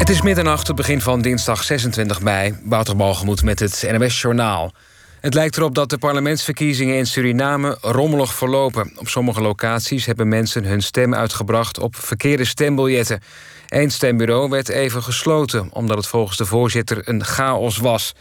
[0.00, 2.58] Het is middernacht, het begin van dinsdag 26 mei.
[2.64, 4.72] Wouter Balgemoed met het NWS Journaal.
[5.20, 8.92] Het lijkt erop dat de parlementsverkiezingen in Suriname rommelig verlopen.
[8.96, 13.20] Op sommige locaties hebben mensen hun stem uitgebracht op verkeerde stembiljetten.
[13.68, 18.12] Eén stembureau werd even gesloten, omdat het volgens de voorzitter een chaos was.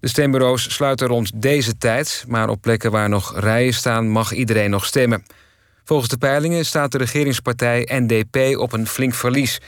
[0.00, 4.70] De stembureaus sluiten rond deze tijd, maar op plekken waar nog rijen staan mag iedereen
[4.70, 5.24] nog stemmen.
[5.84, 9.60] Volgens de peilingen staat de regeringspartij NDP op een flink verlies,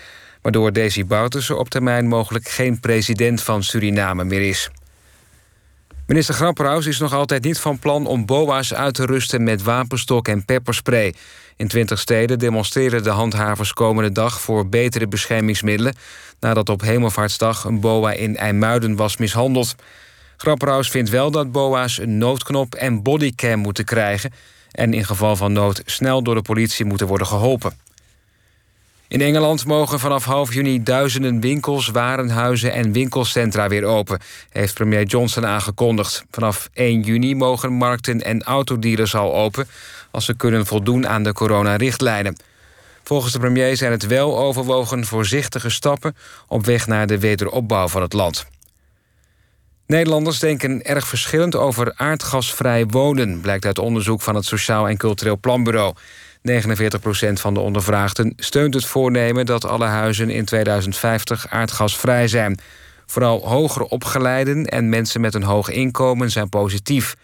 [0.46, 4.70] waardoor Desi Bouterse op termijn mogelijk geen president van Suriname meer is.
[6.06, 10.28] Minister Grapperhaus is nog altijd niet van plan om boa's uit te rusten met wapenstok
[10.28, 11.14] en pepperspray.
[11.56, 15.94] In twintig steden demonstreren de handhavers komende dag voor betere beschermingsmiddelen,
[16.40, 19.74] nadat op Hemelvaartsdag een boa in IJmuiden was mishandeld.
[20.36, 24.32] Grapperhaus vindt wel dat boa's een noodknop en bodycam moeten krijgen
[24.70, 27.85] en in geval van nood snel door de politie moeten worden geholpen.
[29.08, 34.20] In Engeland mogen vanaf half juni duizenden winkels, warenhuizen en winkelcentra weer open,
[34.50, 36.24] heeft premier Johnson aangekondigd.
[36.30, 39.68] Vanaf 1 juni mogen markten en autodealers al open
[40.10, 42.36] als ze kunnen voldoen aan de coronarichtlijnen.
[43.02, 46.16] Volgens de premier zijn het wel overwogen voorzichtige stappen
[46.48, 48.46] op weg naar de wederopbouw van het land.
[49.86, 55.38] Nederlanders denken erg verschillend over aardgasvrij wonen, blijkt uit onderzoek van het Sociaal en Cultureel
[55.38, 55.94] Planbureau.
[56.50, 62.58] 49% van de ondervraagden steunt het voornemen dat alle huizen in 2050 aardgasvrij zijn.
[63.06, 67.16] Vooral hoger opgeleiden en mensen met een hoog inkomen zijn positief.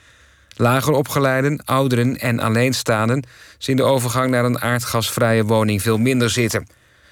[0.57, 3.25] Lager opgeleiden, ouderen en alleenstaanden
[3.59, 6.67] zien de overgang naar een aardgasvrije woning veel minder zitten.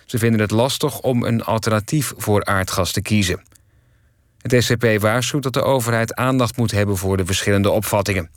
[0.07, 3.43] Ze vinden het lastig om een alternatief voor aardgas te kiezen.
[4.39, 8.31] Het SCP waarschuwt dat de overheid aandacht moet hebben voor de verschillende opvattingen.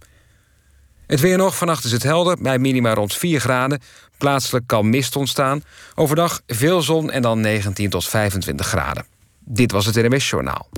[1.14, 3.82] Het weer nog, vannacht is het helder, bij minima rond 4 graden.
[4.18, 5.64] Plaatselijk kan mist ontstaan.
[5.96, 9.06] Overdag veel zon en dan 19 tot 25 graden.
[9.40, 10.70] Dit was het NMS Journaal.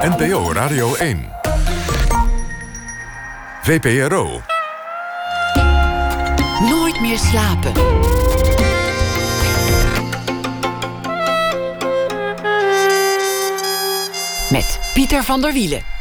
[0.00, 1.28] NPO Radio 1.
[3.62, 4.42] VPRO.
[6.68, 7.72] Nooit meer slapen.
[14.50, 15.99] Met Pieter van der Wielen.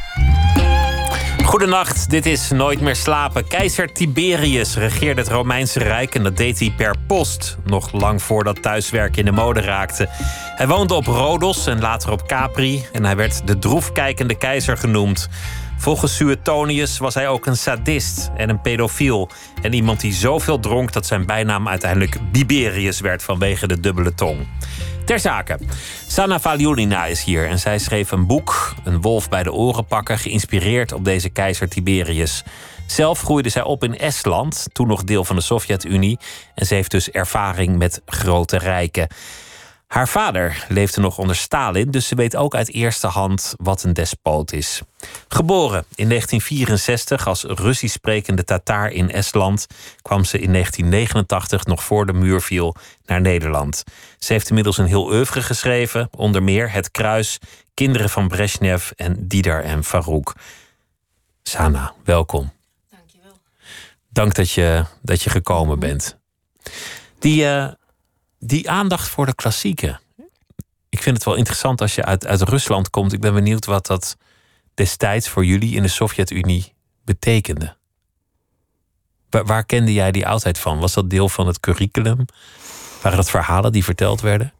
[1.49, 3.47] Goedenacht, dit is Nooit meer slapen.
[3.47, 7.57] Keizer Tiberius regeerde het Romeinse Rijk en dat deed hij per post.
[7.65, 10.07] Nog lang voordat thuiswerken in de mode raakte.
[10.55, 15.29] Hij woonde op Rhodos en later op Capri en hij werd de droefkijkende keizer genoemd.
[15.79, 19.29] Volgens Suetonius was hij ook een sadist en een pedofiel.
[19.61, 24.47] En iemand die zoveel dronk dat zijn bijnaam uiteindelijk Biberius werd vanwege de dubbele tong.
[25.05, 25.59] Ter zake.
[26.07, 30.17] Sanna Valiolina is hier en zij schreef een boek, Een wolf bij de oren pakken,
[30.17, 32.43] geïnspireerd op deze keizer Tiberius.
[32.85, 36.19] Zelf groeide zij op in Estland, toen nog deel van de Sovjet-Unie,
[36.55, 39.07] en ze heeft dus ervaring met grote rijken.
[39.89, 43.93] Haar vader leefde nog onder Stalin, dus ze weet ook uit eerste hand wat een
[43.93, 44.81] despoot is.
[45.27, 49.67] Geboren in 1964 als Russisch sprekende Tataar in Estland,
[50.01, 53.83] kwam ze in 1989 nog voor de muur viel naar Nederland.
[54.19, 57.37] Ze heeft inmiddels een heel oeuvre geschreven, onder meer Het Kruis,
[57.73, 60.35] Kinderen van Brezhnev en Didar en Farouk.
[61.43, 62.51] Sana, welkom.
[62.89, 63.39] Dankjewel.
[64.09, 66.17] Dank dat je, dat je gekomen bent.
[67.19, 67.67] Die, uh,
[68.39, 69.99] die aandacht voor de klassieken.
[70.89, 73.13] Ik vind het wel interessant als je uit, uit Rusland komt.
[73.13, 74.17] Ik ben benieuwd wat dat
[74.73, 76.73] destijds voor jullie in de Sovjet-Unie
[77.03, 77.77] betekende.
[79.29, 80.79] Waar, kende jij die oudheid van?
[80.79, 82.25] Was dat deel van het curriculum?
[83.01, 84.53] Waren dat verhalen die verteld werden?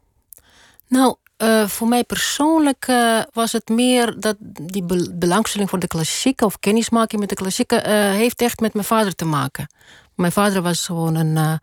[0.88, 6.44] Nou, uh, voor mij persoonlijk uh, was het meer dat die belangstelling voor de klassieke
[6.44, 9.70] of kennismaking met de klassieke uh, heeft echt met mijn vader te maken.
[10.14, 11.60] Mijn vader was gewoon een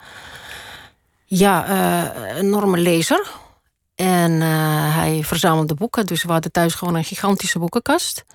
[1.28, 3.32] ja, uh, enorme lezer.
[3.96, 8.26] En uh, hij verzamelde boeken, dus we hadden thuis gewoon een gigantische boekenkast.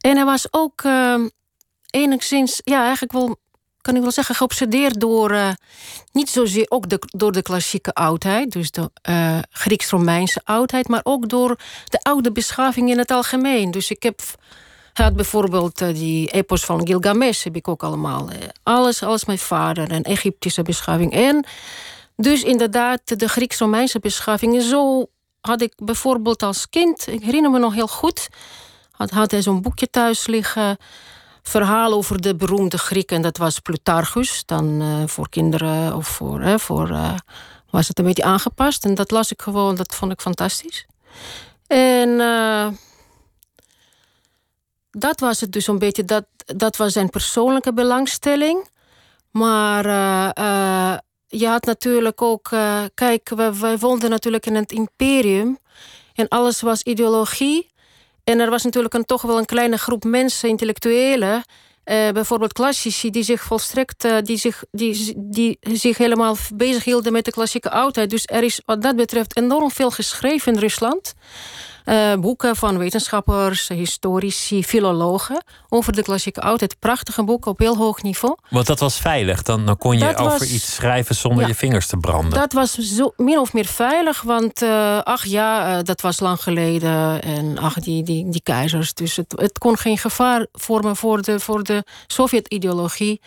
[0.00, 1.24] En hij was ook uh,
[1.90, 3.36] enigszins, ja, eigenlijk wel,
[3.80, 5.56] kan ik wel zeggen, geobsedeerd door,
[6.12, 8.90] niet zozeer ook de, door de klassieke oudheid, dus de
[9.50, 13.70] Grieks-Romeinse oudheid, maar ook door de oude beschaving in het algemeen.
[13.70, 14.20] Dus ik heb
[14.92, 18.28] had bijvoorbeeld die epos van Gilgamesh, heb ik ook allemaal.
[18.62, 21.12] Alles, alles mijn vader, en Egyptische beschaving.
[21.12, 21.46] En
[22.16, 24.62] dus inderdaad, de Grieks-Romeinse beschaving.
[24.62, 25.06] Zo
[25.40, 28.28] had ik bijvoorbeeld als kind, ik herinner me nog heel goed,
[28.90, 30.76] had, had hij zo'n boekje thuis liggen.
[31.42, 34.42] Verhaal over de beroemde Grieken, dat was Plutarchus.
[34.46, 36.58] Dan uh, voor kinderen of voor.
[36.60, 37.14] Voor uh,
[37.70, 38.84] was het een beetje aangepast.
[38.84, 40.86] En dat las ik gewoon, dat vond ik fantastisch.
[41.66, 42.18] En
[44.90, 48.68] dat was het dus een beetje, dat, dat was zijn persoonlijke belangstelling.
[49.30, 49.84] Maar
[51.38, 52.50] je had natuurlijk ook...
[52.50, 55.58] Uh, kijk, wij, wij woonden natuurlijk in het imperium.
[56.14, 57.70] En alles was ideologie.
[58.24, 61.42] En er was natuurlijk een, toch wel een kleine groep mensen, intellectuelen...
[61.84, 67.12] Uh, bijvoorbeeld klassici die zich volstrekt, uh, die, zich, die, die zich helemaal bezig hielden
[67.12, 68.10] met de klassieke oudheid.
[68.10, 71.14] Dus er is wat dat betreft enorm veel geschreven in Rusland.
[71.84, 76.78] Uh, boeken van wetenschappers, historici, filologen over de klassieke oudheid.
[76.78, 78.36] Prachtige boeken op heel hoog niveau.
[78.50, 79.42] Want dat was veilig.
[79.42, 82.38] Dan, dan kon je dat over was, iets schrijven zonder ja, je vingers te branden.
[82.38, 86.42] Dat was zo, min of meer veilig, want uh, ach ja, uh, dat was lang
[86.42, 87.22] geleden.
[87.22, 88.94] En ach, die, die, die keizers.
[88.94, 93.20] Dus het, het kon geen gevaar vormen voor de, voor de Sovjet-ideologie.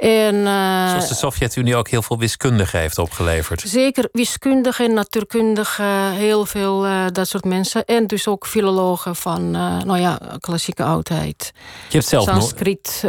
[0.00, 3.62] En, uh, Zoals de Sovjet-Unie ook heel veel wiskundigen heeft opgeleverd.
[3.66, 7.84] Zeker wiskundigen en natuurkundigen, heel veel uh, dat soort mensen.
[7.84, 11.52] En dus ook filologen van, uh, nou ja, klassieke oudheid.
[11.88, 13.02] Je hebt zelf Sanskriet,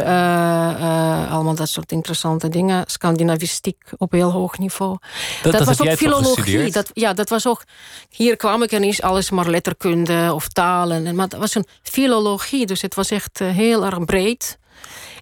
[1.30, 2.84] allemaal dat soort interessante dingen.
[2.86, 4.96] Scandinavistiek op heel hoog niveau.
[5.42, 6.70] Dat, dat, dat was ook filologie.
[6.70, 7.64] Dat, ja, dat was ook.
[8.08, 11.14] Hier kwam ik en is alles maar letterkunde of talen.
[11.14, 14.60] Maar dat was een filologie, dus het was echt heel erg breed.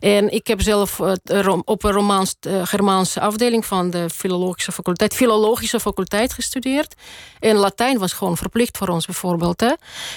[0.01, 5.15] En ik heb zelf uh, op een Romaans, uh, Germaanse afdeling van de filologische faculteit,
[5.15, 6.95] filologische faculteit gestudeerd.
[7.39, 9.61] En Latijn was gewoon verplicht voor ons bijvoorbeeld.
[9.61, 9.73] Hè.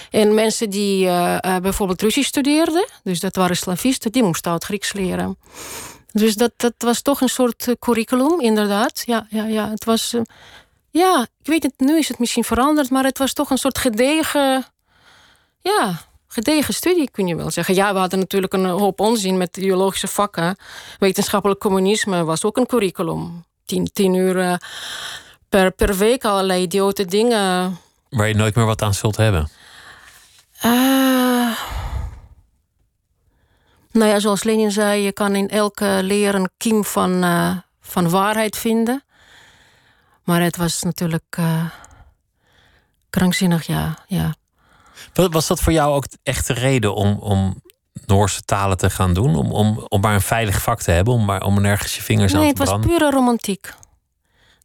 [0.09, 4.93] En mensen die uh, bijvoorbeeld Russisch studeerden, dus dat waren slavisten, die moesten oud Grieks
[4.93, 5.37] leren.
[6.11, 9.03] Dus dat, dat was toch een soort curriculum, inderdaad.
[9.05, 9.69] Ja, ja, ja.
[9.69, 10.15] Het was.
[10.91, 13.77] ja, ik weet het, nu is het misschien veranderd, maar het was toch een soort
[13.77, 14.65] gedegen.
[15.61, 16.01] Ja,
[16.33, 17.75] gedegen studie, kun je wel zeggen.
[17.75, 20.57] Ja, we hadden natuurlijk een hoop onzin met ideologische vakken.
[20.99, 23.45] Wetenschappelijk communisme was ook een curriculum.
[23.65, 24.55] Tien, tien uur eh,
[25.49, 27.77] per, per week allerlei idiote dingen.
[28.09, 29.49] Waar je nooit meer wat aan zult hebben?
[30.65, 31.57] Uh,
[33.91, 38.09] nou ja, zoals Lenin zei, je kan in elke leer een kiem van, uh, van
[38.09, 39.03] waarheid vinden.
[40.23, 41.65] Maar het was natuurlijk uh,
[43.09, 43.97] krankzinnig, ja.
[44.07, 44.33] ja.
[45.13, 47.61] Was dat voor jou ook echt de reden om, om
[48.05, 49.35] Noorse talen te gaan doen?
[49.35, 52.33] Om, om, om maar een veilig vak te hebben, om, maar, om nergens je vingers
[52.33, 52.79] nee, aan te branden?
[52.79, 53.73] Nee, het was pure romantiek.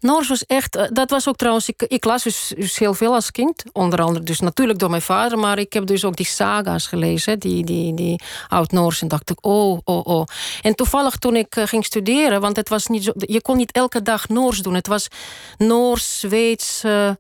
[0.01, 3.15] Noors was echt, eh, dat was ook trouwens, ik, ik las dus, dus, heel veel
[3.15, 3.65] als kind.
[3.73, 7.39] Onder andere dus natuurlijk door mijn vader, maar ik heb dus ook die saga's gelezen,
[7.39, 9.03] die, die, die oud-Noors.
[9.03, 10.27] En dacht ik, oh, oh, oh.
[10.63, 13.73] En toevallig toen ik uh, ging studeren, want het was niet zo, je kon niet
[13.73, 14.75] elke dag Noors doen.
[14.75, 15.09] Het was
[15.57, 16.85] Noors, Zweeds.
[16.85, 17.11] Uh,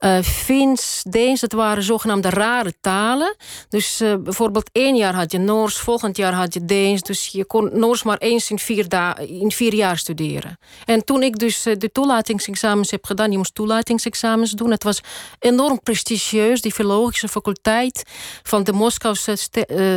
[0.00, 3.36] uh, Fins, Deens, dat waren zogenaamde rare talen.
[3.68, 7.02] Dus uh, bijvoorbeeld één jaar had je Noors, volgend jaar had je Deens.
[7.02, 8.86] Dus je kon Noors maar eens in vier,
[9.26, 10.58] in vier jaar studeren.
[10.84, 14.70] En toen ik dus uh, de toelatingsexamens heb gedaan, je moest toelatingsexamens doen.
[14.70, 15.00] Het was
[15.38, 18.02] enorm prestigieus, die filologische faculteit
[18.42, 19.36] van de Moskouse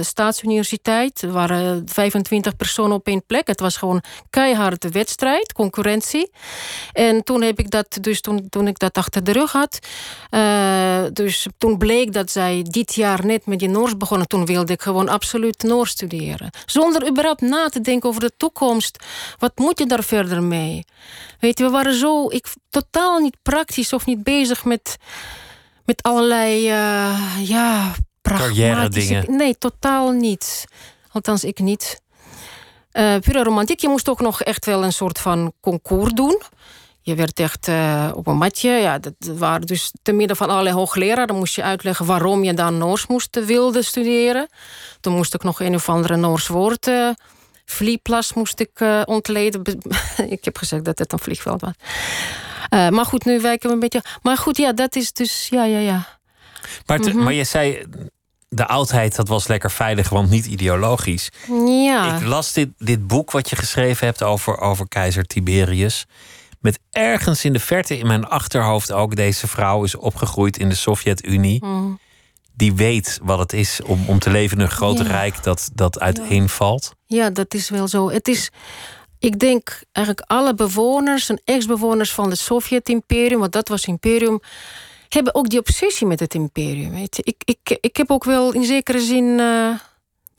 [0.02, 1.22] Staatsuniversiteit.
[1.22, 3.48] Er waren 25 personen op één plek.
[3.48, 6.32] Het was gewoon keiharde wedstrijd, concurrentie.
[6.92, 9.80] En toen heb ik dat, dus toen, toen ik dat achter de rug had,
[10.32, 14.28] uh, dus toen bleek dat zij dit jaar net met die Noors begonnen.
[14.28, 16.50] Toen wilde ik gewoon absoluut Noors studeren.
[16.66, 19.04] Zonder überhaupt na te denken over de toekomst.
[19.38, 20.86] Wat moet je daar verder mee?
[21.40, 24.98] Weet je, we waren zo ik, totaal niet praktisch of niet bezig met,
[25.86, 27.92] met allerlei uh, ja,
[28.22, 29.36] carrière dingen.
[29.36, 30.66] Nee, totaal niet.
[31.12, 32.02] Althans, ik niet.
[32.94, 33.80] Uh, pure romantiek.
[33.80, 36.42] Je moest ook nog echt wel een soort van concours doen.
[37.06, 38.70] Je werd echt uh, op een matje.
[38.70, 41.28] Ja, dat waren dus te midden van allerlei hoogleraren.
[41.28, 44.48] Dan moest je uitleggen waarom je dan Noors moest eh, wilde studeren.
[45.00, 46.88] Toen moest ik nog een of andere Noors woord.
[46.88, 47.10] Uh,
[47.66, 49.62] vlieplas moest ik uh, ontleden.
[50.30, 51.74] ik heb gezegd dat het een vliegveld was.
[52.70, 54.04] Uh, maar goed, nu wijken we een beetje.
[54.22, 55.48] Maar goed, ja, dat is dus.
[55.50, 56.08] Ja, ja, ja.
[56.86, 57.24] Maar, te, mm -hmm.
[57.24, 57.86] maar je zei.
[58.50, 61.30] De oudheid, dat was lekker veilig, want niet ideologisch.
[61.66, 62.16] Ja.
[62.16, 66.06] Ik las dit, dit boek wat je geschreven hebt over, over keizer Tiberius
[66.64, 70.76] met ergens in de verte in mijn achterhoofd ook deze vrouw is opgegroeid in de
[70.76, 71.66] Sovjet-Unie.
[71.66, 72.00] Mm.
[72.56, 75.04] Die weet wat het is om, om te leven in een groot ja.
[75.04, 76.96] rijk dat, dat uiteenvalt.
[77.06, 78.10] Ja, dat is wel zo.
[78.10, 78.50] Het is,
[79.20, 84.40] ik denk eigenlijk alle bewoners en ex-bewoners van het Sovjet-imperium, want dat was imperium,
[85.10, 86.92] hebben ook die obsessie met het imperium.
[86.92, 87.22] Weet je.
[87.26, 89.24] Ik, ik, ik heb ook wel in zekere zin.
[89.24, 89.70] Uh,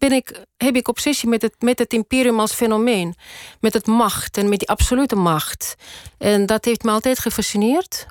[0.09, 3.15] ben ik, heb ik obsessie met het, met het imperium als fenomeen.
[3.61, 5.75] Met het macht en met die absolute macht.
[6.19, 8.07] En dat heeft me altijd gefascineerd.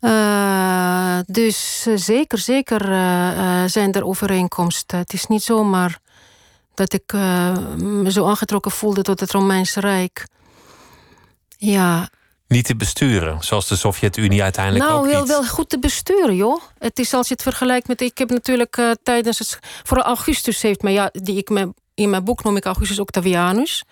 [0.00, 4.98] Uh, dus uh, zeker, zeker uh, zijn er overeenkomsten.
[4.98, 5.98] Het is niet zomaar
[6.74, 10.26] dat ik me zo aangetrokken voelde tot het Romeinse Rijk.
[11.56, 12.08] Ja,
[12.52, 15.28] niet te besturen, zoals de Sovjet-Unie uiteindelijk nou, ook heel niet.
[15.28, 16.60] wel goed te besturen, joh.
[16.78, 18.00] Het is als je het vergelijkt met...
[18.00, 19.58] Ik heb natuurlijk uh, tijdens het...
[19.82, 20.92] Vooral Augustus heeft mij...
[20.92, 23.84] Ja, die ik me, in mijn boek noem ik Augustus Octavianus.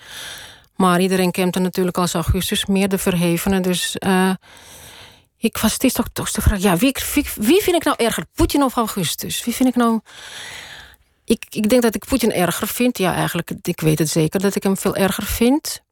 [0.76, 3.61] Maar iedereen kent hem natuurlijk als Augustus, meer de verhevene.
[3.61, 4.31] Dus uh,
[5.37, 8.25] ik was steeds toch, toch de vraag: ja, wie, wie, wie vind ik nou erger,
[8.35, 9.45] Poetin of Augustus?
[9.45, 10.00] Wie vind ik nou.
[11.25, 12.99] Ik, ik denk dat ik Poetin erger vind.
[12.99, 15.83] Ja, eigenlijk, ik weet het zeker dat ik hem veel erger vind.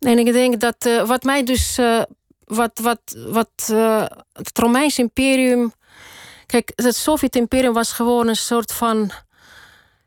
[0.00, 1.78] En ik denk dat uh, wat mij dus.
[1.78, 2.02] Uh,
[2.44, 3.66] wat, wat, wat
[4.32, 5.72] het Romeinse imperium.
[6.46, 9.10] Kijk, het Sovjet-imperium was gewoon een soort van.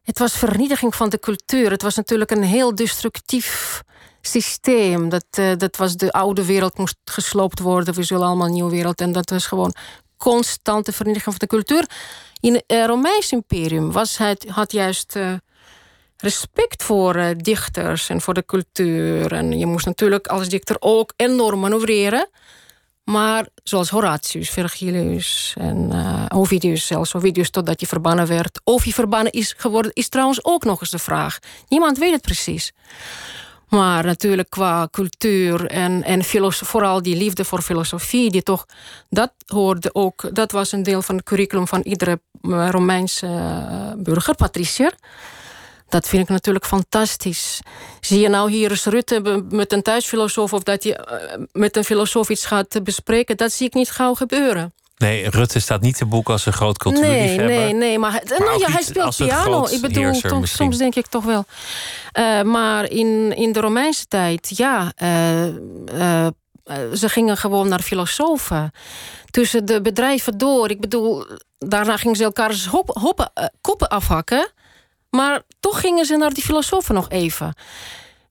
[0.04, 1.72] Het was vernietiging van de cultuur.
[1.72, 3.82] Het was natuurlijk een heel destructief
[4.22, 5.10] systeem.
[5.10, 5.26] Dat,
[5.58, 7.94] dat was de oude wereld moest gesloopt worden.
[7.94, 9.02] We zullen allemaal een nieuwe wereld.
[9.02, 9.74] En dat was gewoon
[10.18, 11.90] constante vernietiging van de cultuur.
[12.40, 15.16] In het Romeins imperium was het, had juist
[16.22, 19.34] respect voor dichters en voor de cultuur.
[19.34, 22.30] En je moest natuurlijk als dichter ook enorm manoeuvreren.
[23.04, 25.92] Maar zoals Horatius, Virgilius en
[26.34, 28.62] Ovidius, zelfs Ovidius, totdat je verbannen werd.
[28.64, 31.40] Of je verbannen is geworden, is trouwens ook nog eens de vraag.
[31.68, 32.72] Niemand weet het precies.
[33.72, 38.66] Maar natuurlijk qua cultuur en, en vooral die liefde voor filosofie, die toch,
[39.10, 43.28] dat hoorde ook, dat was een deel van het curriculum van iedere eh, Romeinse
[43.98, 44.94] burger, patricier.
[45.92, 47.60] Dat vind ik natuurlijk fantastisch.
[48.00, 51.84] Zie je nou hier eens Rutte met een thuisfilosoof of dat je uh, met een
[51.84, 54.74] filosoof iets gaat bespreken, dat zie ik niet gauw gebeuren.
[54.98, 57.46] Nee, Rutte staat niet te boek als een groot cultuurliefhebber.
[57.46, 58.00] Nee, nee, nee.
[58.00, 59.68] Maar, maar nou, ja, hij speelt piano.
[59.72, 61.46] Ik bedoel, soms denk ik toch wel.
[62.20, 64.92] Uh, maar in, in de Romeinse tijd, ja...
[65.04, 66.28] Uh, uh,
[66.94, 68.72] ze gingen gewoon naar filosofen.
[69.30, 70.70] Tussen de bedrijven door.
[70.70, 71.26] Ik bedoel,
[71.58, 73.32] daarna gingen ze elkaars hop, hoppen,
[73.62, 74.52] koppen afhakken.
[75.12, 77.54] Maar toch gingen ze naar die filosofen nog even.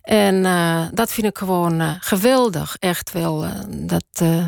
[0.03, 2.77] En uh, dat vind ik gewoon uh, geweldig.
[2.79, 3.45] Echt wel.
[3.45, 4.05] Uh, dat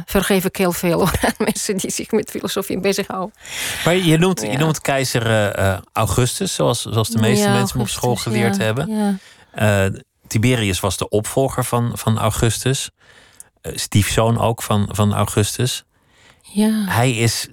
[0.06, 3.34] vergeef ik heel veel aan mensen die zich met filosofie bezighouden.
[3.84, 4.50] Maar je noemt, ja.
[4.50, 5.54] je noemt keizer
[5.92, 9.20] Augustus, zoals, zoals de meeste ja, mensen Augustus, op school geleerd ja, hebben.
[10.26, 12.90] Tiberius was de opvolger van, van Augustus.
[13.62, 15.84] stiefzoon ook van, van Augustus.
[16.42, 16.84] Ja.
[16.86, 17.48] Hij is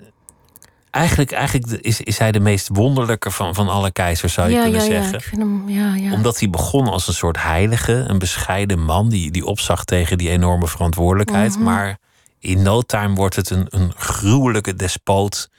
[0.92, 4.62] Eigenlijk, eigenlijk is, is hij de meest wonderlijke van, van alle keizers, zou je ja,
[4.62, 5.12] kunnen ja, zeggen.
[5.12, 6.14] Ja, ik vind hem, ja, ja.
[6.14, 10.30] Omdat hij begon als een soort heilige, een bescheiden man die, die opzag tegen die
[10.30, 11.56] enorme verantwoordelijkheid.
[11.56, 11.64] Mhm.
[11.64, 11.98] Maar
[12.40, 15.50] in no time wordt het een, een gruwelijke despoot.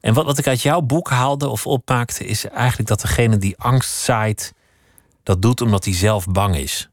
[0.00, 3.58] En wat, wat ik uit jouw boek haalde of opmaakte, is eigenlijk dat degene die
[3.58, 4.54] angst zaait,
[5.22, 6.88] dat doet omdat hij zelf bang is.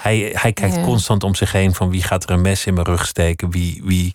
[0.00, 0.82] Hij, hij kijkt Ja.
[0.82, 3.82] constant om zich heen van wie gaat er een mes in mijn rug steken, wie,
[3.84, 4.14] wie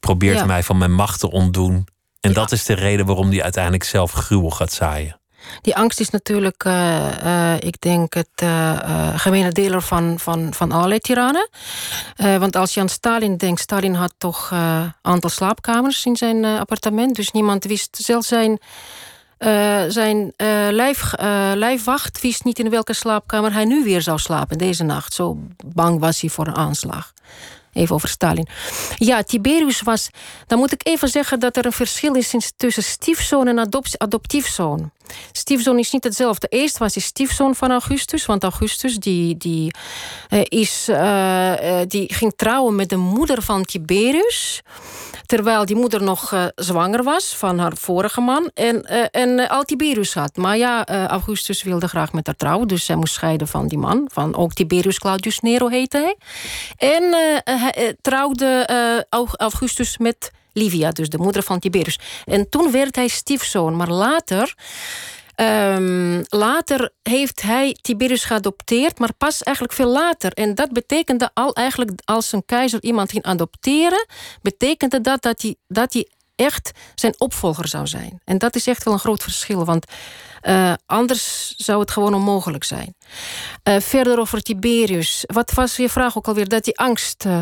[0.00, 0.44] probeert Ja.
[0.44, 1.86] mij van mijn macht te ontdoen.
[2.20, 5.20] En dat is de reden waarom hij uiteindelijk zelf gruwel gaat zaaien.
[5.60, 8.78] Die angst is natuurlijk, eh, eh, ik denk, het eh,
[9.16, 11.48] gemene deler van, van, van allerlei tirannen.
[12.16, 17.16] Want als je aan Stalin denkt, Stalin had toch een aantal slaapkamers in zijn appartement.
[17.16, 18.58] Dus niemand wist, zelfs zijn,
[19.88, 20.32] zijn
[20.70, 21.12] lijf,
[21.54, 25.12] lijfwacht wist niet in welke slaapkamer hij nu weer zou slapen deze nacht.
[25.12, 27.12] Zo bang was hij voor een aanslag.
[27.76, 28.46] Even over Stalin.
[28.96, 30.10] Ja, Tiberius was.
[30.46, 34.90] Dan moet ik even zeggen dat er een verschil is tussen stiefzoon en adop- adoptiefzoon.
[35.32, 36.46] Stiefzoon is niet hetzelfde.
[36.46, 39.74] Eerst was hij stiefzoon van Augustus, want Augustus die, die,
[40.28, 44.62] eh, is, eh, eh, die ging trouwen met de moeder van Tiberius.
[45.26, 48.50] Terwijl die moeder nog zwanger was van haar vorige man.
[48.54, 50.36] En, en al Tiberius had.
[50.36, 52.68] Maar ja, Augustus wilde graag met haar trouwen.
[52.68, 54.08] Dus zij moest scheiden van die man.
[54.12, 56.16] Van ook Tiberius Claudius Nero heette hij.
[56.90, 57.14] En
[57.72, 61.98] hij eh, trouwde eh, Au- Augustus met Livia, dus de moeder van Tiberius.
[62.24, 63.76] En toen werd hij stiefzoon.
[63.76, 64.54] Maar later.
[65.34, 70.32] ehm, later heeft hij Tiberius geadopteerd, maar pas eigenlijk veel later.
[70.32, 74.06] En dat betekende al eigenlijk als een keizer iemand ging adopteren,
[74.42, 78.20] betekende dat dat hij, dat hij echt zijn opvolger zou zijn.
[78.24, 79.84] En dat is echt wel een groot verschil, want
[80.46, 82.94] eh, anders zou het gewoon onmogelijk zijn.
[83.62, 85.24] Eh, verder over Tiberius.
[85.26, 86.48] Wat was je vraag ook alweer?
[86.48, 87.24] Dat hij angst.
[87.26, 87.38] eh,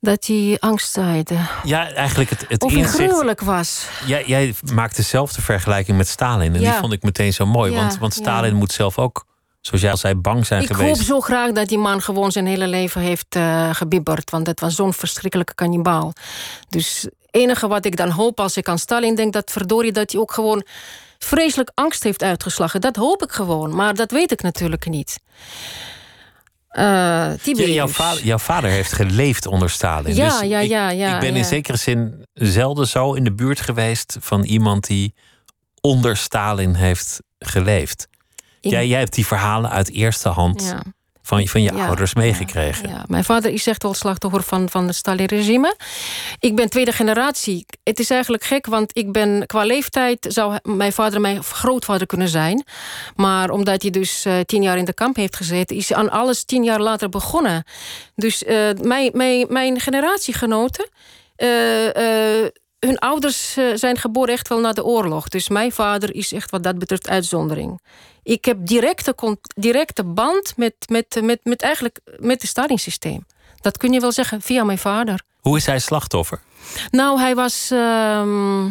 [0.00, 1.36] dat hij angst zaaide.
[1.64, 2.94] Ja, eigenlijk het, het Of inzicht.
[2.94, 3.86] gruwelijk was.
[4.06, 6.54] Jij, jij maakt dezelfde vergelijking met Stalin.
[6.54, 6.70] En Ja.
[6.70, 7.72] die vond ik meteen zo mooi.
[7.72, 8.20] Ja, want, want ja.
[8.22, 9.26] Stalin moet zelf ook,
[9.60, 10.96] zoals jij al zei, bang zijn Ik geweest.
[10.98, 14.30] hoop zo graag dat die man gewoon zijn hele leven heeft eh gebibberd.
[14.30, 16.12] Want het was zo'n verschrikkelijke kannibaal.
[16.68, 19.32] Dus het enige wat ik dan hoop als ik aan Stalin denk...
[19.32, 20.64] dat verdorie dat hij ook gewoon
[21.24, 22.80] vreselijk angst heeft uitgeslagen.
[22.80, 25.18] Dat hoop ik gewoon, maar dat weet ik natuurlijk niet.
[26.68, 26.82] Eh
[27.66, 30.14] Ja, jouw, vader, jouw vader heeft geleefd onder Stalin.
[30.14, 33.60] Ja, dus ja, ja, ja, ik ben in zekere zin zelden zo in de buurt
[33.60, 35.14] geweest van iemand die
[35.80, 38.08] onder Stalin heeft geleefd.
[38.60, 40.82] Ik- Jij, jij hebt die verhalen uit eerste hand Ja.
[41.30, 42.88] Van, van je ouders meegekregen.
[42.88, 45.76] Ja, Mijn vader is echt wel slachtoffer van, van het Stalin-regime.
[46.38, 47.66] Ik ben tweede generatie.
[47.82, 50.26] Het is eigenlijk gek, want ik ben qua leeftijd...
[50.28, 52.64] zou mijn vader mijn grootvader kunnen zijn.
[53.16, 55.76] Maar omdat hij dus uh, tien jaar in de kamp heeft gezeten...
[55.76, 57.64] is hij aan alles tien jaar later begonnen.
[58.14, 60.88] Dus uh, mijn, mijn, mijn generatiegenoten...
[61.36, 62.44] Uh,
[62.90, 65.28] hun ouders eh, zijn geboren echt wel na de oorlog.
[65.28, 67.80] Dus mijn vader is echt wat dat betreft uitzondering.
[68.22, 69.14] Ik heb directe,
[69.54, 73.26] directe band met, met, met, met, eigenlijk met het stadingssysteem.
[73.60, 75.22] Dat kun je wel zeggen via mijn vader.
[75.40, 76.40] Hoe is hij slachtoffer?
[76.90, 77.70] Nou, hij was.
[77.72, 78.66] Uh,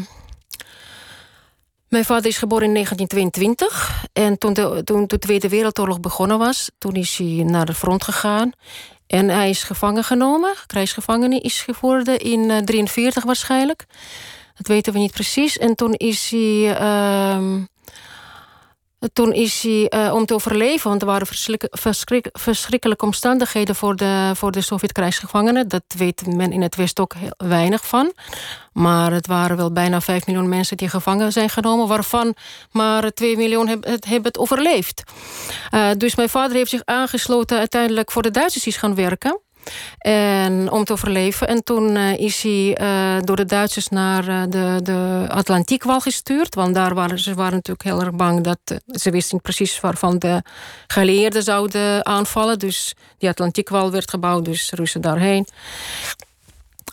[1.87, 4.05] mijn vader is geboren in 1922.
[4.13, 8.03] En toen de, toen de Tweede Wereldoorlog begonnen was, toen is hij naar de front
[8.03, 8.51] gegaan.
[9.09, 13.85] En hij is gevangen genomen, krijgsgevangene is geworden in 1943 uh, waarschijnlijk.
[14.55, 15.57] Dat weten we niet precies.
[15.57, 16.79] En toen is hij.
[16.81, 17.55] Uh,
[19.13, 21.27] toen is hij, uh, om te overleven, want er waren
[21.69, 25.67] verschrik verschrikkelijke omstandigheden voor de, voor de Sovjet-krijgsgevangenen.
[25.67, 28.13] Dat weet men in het Westen ook heel weinig van.
[28.73, 32.35] Maar het waren wel bijna 5 miljoen mensen die gevangen zijn genomen, waarvan
[32.71, 35.03] maar 2 miljoen hebben het, hebben het overleefd.
[35.71, 39.39] Uh, dus mijn vader heeft zich aangesloten uiteindelijk voor de Duitsers is gaan werken.
[39.99, 41.47] En, om te overleven.
[41.47, 46.55] En toen uh, is hij uh, door de Duitsers naar uh, de, de Atlantiekwal gestuurd.
[46.55, 50.43] Want daar waren ze waren natuurlijk heel erg bang dat ze wisten precies waarvan de
[50.87, 52.59] geleerden zouden aanvallen.
[52.59, 55.47] Dus die Atlantiekwal werd gebouwd, dus Russen daarheen.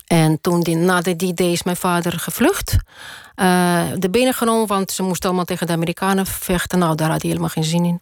[0.07, 2.77] En toen die, na de D-Day is mijn vader gevlucht.
[3.37, 6.79] Uh, de benen genomen, want ze moesten allemaal tegen de Amerikanen vechten.
[6.79, 8.01] Nou, daar had hij helemaal geen zin in.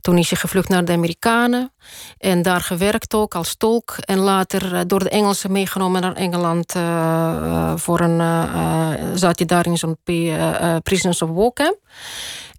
[0.00, 1.72] Toen is hij gevlucht naar de Amerikanen.
[2.18, 3.94] En daar gewerkt ook als tolk.
[4.00, 6.74] En later uh, door de Engelsen meegenomen naar Engeland.
[6.74, 9.98] Uh, voor een, zat hij daar in zo'n
[10.82, 11.76] Prisoners of War camp.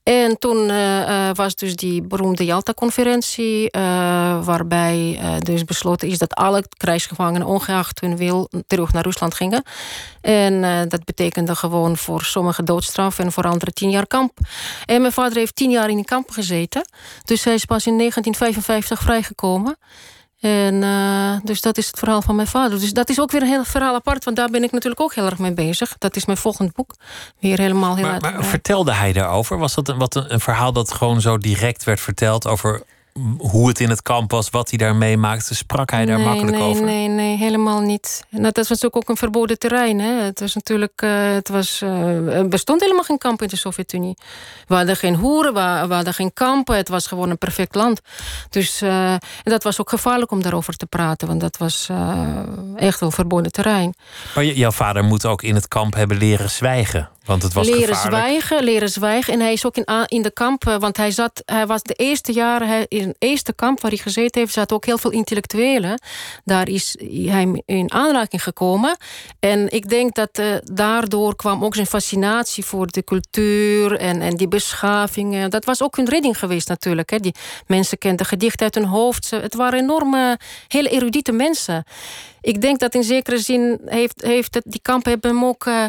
[0.06, 3.82] En toen uh, was dus die beroemde Jalta-conferentie, uh,
[4.46, 9.64] waarbij dus besloten is dat alle krijgsgevangenen, ongeacht hun wil, terug naar Rusland gingen.
[10.22, 14.38] En dat betekende gewoon voor sommigen doodstraf en voor anderen tien jaar kamp.
[14.86, 16.88] En mijn vader heeft tien jaar in die kamp gezeten.
[17.24, 19.78] Dus hij is pas in 1955 vrijgekomen.
[20.46, 22.80] En uh, dus dat is het verhaal van mijn vader.
[22.80, 25.14] Dus dat is ook weer een heel verhaal apart, want daar ben ik natuurlijk ook
[25.14, 25.96] heel erg mee bezig.
[25.98, 26.96] Dat is mijn volgend boek.
[27.40, 29.58] Weer helemaal heel Maar, maar vertelde hij daarover?
[29.58, 32.84] Was dat een, wat een, een verhaal dat gewoon zo direct werd verteld over
[33.38, 35.56] hoe het in het kamp was, wat hij daar meemaakte?
[35.56, 36.86] Sprak hij daar makkelijk nee, over?
[36.86, 38.24] Nee, nee, helemaal niet.
[38.30, 40.00] En dat was natuurlijk ook een verboden terrein.
[40.00, 40.24] Hè?
[40.24, 44.18] Het was natuurlijk, uh, het was, uh, er bestond helemaal geen kamp in de Sovjet-Unie.
[44.68, 46.76] We hadden geen hoeren, we, we, hadden geen kampen.
[46.76, 48.02] Het was gewoon een perfect land.
[48.50, 51.90] Dus uh, en dat was ook gevaarlijk om daarover te praten, want dat was
[52.76, 53.94] echt wel verboden terrein.
[54.36, 57.10] Maar jouw vader moet ook in het kamp hebben leren zwijgen.
[57.26, 58.24] Want het was leren gevaarlijk.
[58.24, 59.34] zwijgen, leren zwijgen.
[59.34, 62.32] En hij is ook in, in de kamp, want hij zat, hij was de eerste
[62.32, 66.02] jaren, hij, in het eerste kamp waar hij gezeten heeft, zaten ook heel veel intellectuelen.
[66.44, 68.98] Daar is hij in aanraking gekomen.
[69.40, 74.36] En ik denk dat uh, daardoor kwam ook zijn fascinatie voor de cultuur en, en
[74.36, 75.50] die beschavingen.
[75.50, 77.10] Dat was ook hun redding geweest natuurlijk.
[77.10, 77.20] Hè.
[77.20, 77.36] Die
[77.68, 79.30] mensen kenden gedichten uit hun hoofd.
[79.30, 81.84] Het waren enorme, hele erudite mensen.
[82.42, 85.66] Ik denk dat in zekere zin heeft, heeft het, die kampen hebben hem ook.
[85.66, 85.86] Uh,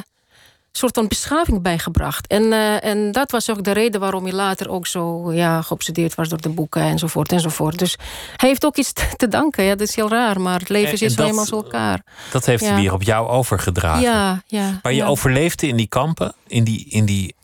[0.77, 2.27] soort van beschaving bijgebracht.
[2.27, 6.15] En, uh, en dat was ook de reden waarom hij later ook zo ja, geobsedeerd
[6.15, 7.79] was door de boeken enzovoort enzovoort.
[7.79, 7.97] Dus
[8.37, 9.65] hij heeft ook iets te danken.
[9.65, 12.05] Ja, dat is heel raar, maar het leven is wel eenmaal zo elkaar.
[12.33, 12.71] Dat heeft ja.
[12.71, 14.03] hij weer op jou overgedragen.
[14.03, 14.79] Ja, ja.
[14.83, 15.07] Maar je ja.
[15.07, 17.35] overleefde in die kampen, in die, in die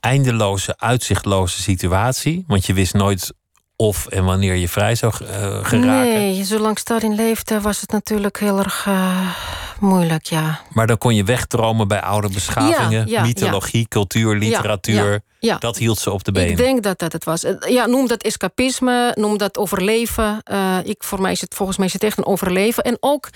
[0.00, 2.44] eindeloze, uitzichtloze situatie.
[2.46, 3.32] Want je wist nooit
[3.80, 5.28] of en wanneer je vrij zou uh,
[5.62, 6.12] geraken.
[6.12, 9.34] Nee, zolang Stalin leefde was het natuurlijk heel erg uh,
[9.78, 10.60] moeilijk, ja.
[10.72, 13.86] Maar dan kon je wegdromen bij oude beschavingen, ja, ja, mythologie, ja.
[13.88, 15.20] cultuur, literatuur.
[15.40, 16.48] Dat hield ze op de been.
[16.48, 17.44] Ik denk dat dat het was.
[17.68, 20.42] Ja, noem dat escapisme, noem dat overleven.
[20.52, 22.82] Uh, ik, voor mij is het, volgens mij is het echt een overleven.
[22.82, 23.28] En ook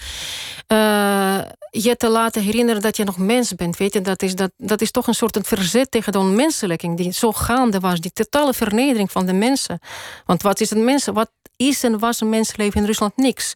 [1.70, 3.76] je te laten herinneren dat je nog mens bent.
[3.76, 6.96] Weet je, dat is, dat, dat is toch een soort een verzet tegen de onmenselijking
[6.96, 8.00] die zo gaande was.
[8.00, 9.78] Die totale vernedering van de mensen.
[10.26, 11.04] Want wat is een mens?
[11.04, 13.16] Wat is en was een mensenleven in Rusland?
[13.16, 13.54] Niks.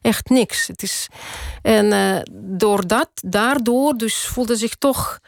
[0.00, 0.66] Echt niks.
[0.66, 1.08] Het is,
[1.62, 5.18] en uh, door dat, daardoor dus voelde zich toch...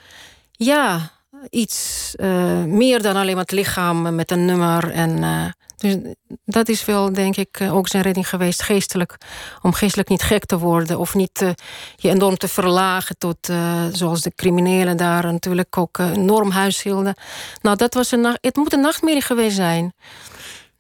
[0.50, 1.11] Ja,
[1.51, 4.90] iets uh, meer dan alleen maar het lichaam met een nummer.
[4.90, 5.44] En, uh,
[5.77, 5.96] dus
[6.44, 9.16] dat is wel, denk ik, ook zijn redding geweest, geestelijk.
[9.62, 11.55] Om geestelijk niet gek te worden of niet
[11.96, 13.53] je enorm te verlagen tot,
[13.92, 17.14] zoals de criminelen daar natuurlijk ook enorm huis hielden.
[17.62, 19.92] Nou, dat was een, het moet een nachtmerrie geweest zijn.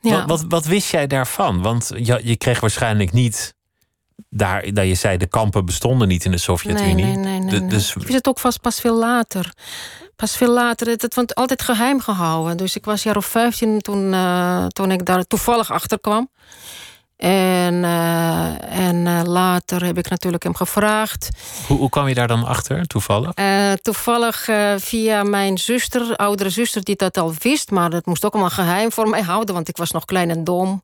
[0.00, 0.10] Ja.
[0.10, 1.62] Wat, wat, wat, wist jij daarvan?
[1.62, 3.54] Want je, je kreeg waarschijnlijk niet.
[4.30, 6.94] Daar, dat je zei, de kampen bestonden niet in de Sovjet-Unie.
[6.94, 7.66] Nee, nee, nee.
[7.66, 7.94] Dus...
[7.94, 9.52] Ik wist het ook vast pas veel later.
[10.16, 10.88] Pas veel later.
[10.88, 12.56] Het, het was altijd geheim gehouden.
[12.56, 16.30] Dus ik was jaar of 15 toen, uh, toen ik daar toevallig achter kwam.
[17.18, 21.28] En, uh, en uh, later heb ik natuurlijk hem gevraagd.
[21.66, 23.30] Hoe, hoe kwam je daar dan achter, toevallig?
[23.34, 27.70] Uh, toevallig via mijn zuster, oudere zuster, die dat al wist.
[27.70, 30.44] Maar dat moest ook allemaal geheim voor mij houden, want ik was nog klein en
[30.44, 30.82] dom.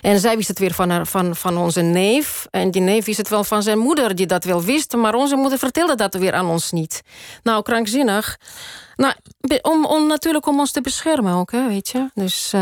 [0.00, 2.46] En zij wist het weer van, haar, van, van onze neef.
[2.50, 4.96] En die neef wist het wel van zijn moeder, die dat wel wist.
[4.96, 7.02] Maar onze moeder vertelde dat weer aan ons niet.
[7.42, 8.38] Nou, krankzinnig.
[8.96, 9.14] Nou,
[9.62, 12.10] om, om natuurlijk om ons te beschermen ook, hè, weet je.
[12.14, 12.52] Dus.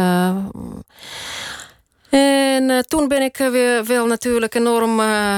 [2.13, 5.01] En uh, toen ben ik weer wel natuurlijk enorm.
[5.01, 5.37] Uh,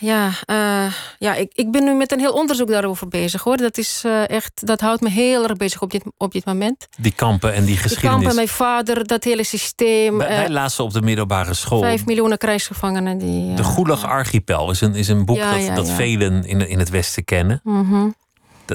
[0.00, 3.56] ja, uh, ja ik, ik ben nu met een heel onderzoek daarover bezig hoor.
[3.56, 6.88] Dat, is, echt, dat houdt me heel erg bezig op dit, op dit moment.
[6.98, 8.00] Die kampen en die geschiedenis.
[8.00, 10.18] Die kampen, mijn vader, dat hele systeem.
[10.18, 11.80] Wij, wij lazen op de middelbare school.
[11.80, 13.18] Vijf miljoen krijgsgevangenen.
[13.18, 15.94] Die, de Gulag Archipel is een, is een boek ja, dat, ja, dat ja.
[15.94, 17.60] velen in, in het Westen kennen.
[17.64, 18.14] Mm -hmm.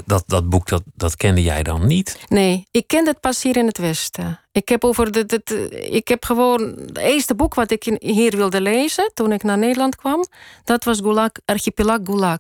[0.06, 2.20] Dat, dat boek, dat, dat kende jij dan niet?
[2.28, 4.40] Nee, ik kende het pas hier in het Westen.
[4.52, 6.62] Ik heb, over de, de, de, ik heb gewoon...
[6.62, 9.12] Het eerste boek wat ik hier wilde lezen...
[9.14, 10.26] toen ik naar Nederland kwam...
[10.64, 12.40] dat was Gulag, Archipelag Gulag.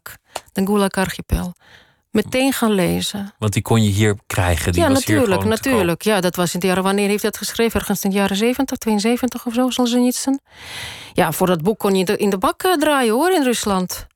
[0.54, 1.54] De Gulag Archipel.
[2.12, 3.34] Meteen gaan lezen.
[3.40, 4.72] Want die kon je hier krijgen?
[4.72, 5.42] Die ja, was natuurlijk.
[5.42, 6.02] Hier natuurlijk.
[6.02, 6.84] Ja, dat was in de jaren...
[6.84, 7.80] Wanneer heeft hij dat geschreven?
[7.80, 10.40] Ergens in de jaren 70, 72 of zo, zal ze niet zijn.
[11.14, 14.08] Ja, voor dat boek kon je in de bak draaien, hoor, in Rusland.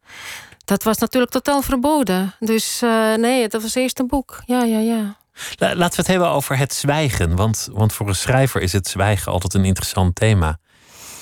[0.70, 2.36] Dat was natuurlijk totaal verboden.
[2.40, 4.42] Dus uh, nee, dat was eerst een boek.
[4.46, 5.18] Ja, ja, ja.
[5.58, 7.36] Laten we het hebben over het zwijgen.
[7.36, 10.60] Want, want voor een schrijver is het zwijgen altijd een interessant thema.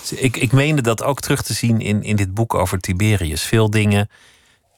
[0.10, 3.44] Ik, ik meende dat ook terug te zien in, in dit boek over Tiberius.
[3.44, 4.10] Veel dingen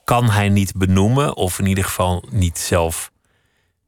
[0.04, 3.10] kan hij niet benoemen, of in ieder geval niet zelf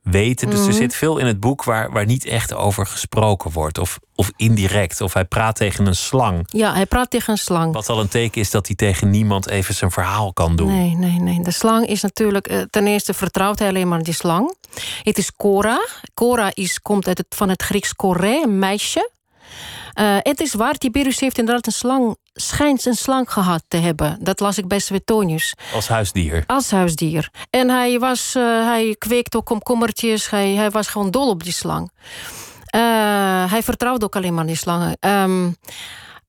[0.03, 0.51] weten.
[0.51, 0.77] Dus er Mhm.
[0.77, 3.79] zit veel in het boek waar, waar niet echt over gesproken wordt.
[3.79, 5.01] Of, of indirect.
[5.01, 6.43] Of hij praat tegen een slang.
[6.47, 7.73] Ja, hij praat tegen een slang.
[7.73, 10.67] Wat al een teken is dat hij tegen niemand even zijn verhaal kan doen.
[10.73, 11.41] Nee, nee, nee.
[11.43, 12.47] De slang is natuurlijk...
[12.47, 14.55] eh, ten eerste vertrouwt hij alleen maar die slang.
[15.03, 15.79] Het is Cora.
[16.15, 19.11] Cora is, komt uit het, van het Grieks Coré, een meisje.
[19.93, 22.17] Eh, het is waar, Tiberius heeft inderdaad een slang...
[22.35, 24.19] schijnt een slang gehad te hebben.
[24.21, 25.55] Dat las ik bij Suetonius.
[25.75, 26.45] Als huisdier.
[26.47, 27.31] Als huisdier.
[27.51, 30.31] En hij, was, eh, hij kweekte ook komkommertjes.
[30.31, 31.91] Hij, hij was gewoon dol op die slang.
[32.65, 32.81] Eh,
[33.51, 34.97] hij vertrouwde ook alleen maar die slangen.
[35.01, 35.51] Ehm,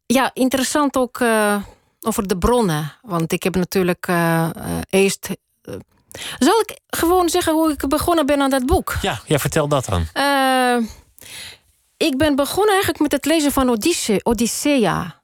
[0.05, 1.55] ja, interessant ook eh,
[2.01, 2.91] over de bronnen.
[3.01, 4.07] Want ik heb natuurlijk
[4.89, 5.29] eerst...
[6.39, 8.97] zal ik gewoon zeggen hoe ik begonnen ben aan dat boek?
[9.01, 10.07] Ja, ja vertel dat dan.
[11.97, 15.22] Ik ben begonnen eigenlijk met het lezen van Odysse, Odyssea.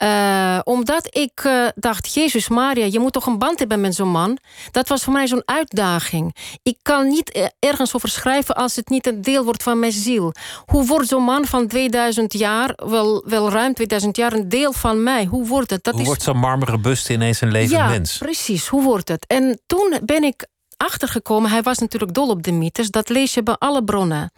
[0.00, 4.08] Eh, omdat ik eh, dacht, Jezus Maria, je moet toch een band hebben met zo'n
[4.08, 4.38] man.
[4.70, 6.36] Dat was voor mij zo'n uitdaging.
[6.62, 9.92] Ik kan niet eh, ergens over schrijven als het niet een deel wordt van mijn
[9.92, 10.32] ziel.
[10.66, 15.02] Hoe wordt zo'n man van 2000 jaar, wel, wel ruim 2000 jaar, een deel van
[15.02, 15.24] mij?
[15.24, 15.84] Hoe wordt het?
[15.84, 18.18] Dat Hoe is wordt zo'n marmeren buste ineens een levend ja, mens?
[18.18, 18.66] precies.
[18.66, 19.26] Hoe wordt het?
[19.26, 20.46] En toen ben ik
[20.80, 22.90] achtergekomen, hij was natuurlijk dol op de mythes.
[22.90, 24.32] Dat lees je bij alle bronnen.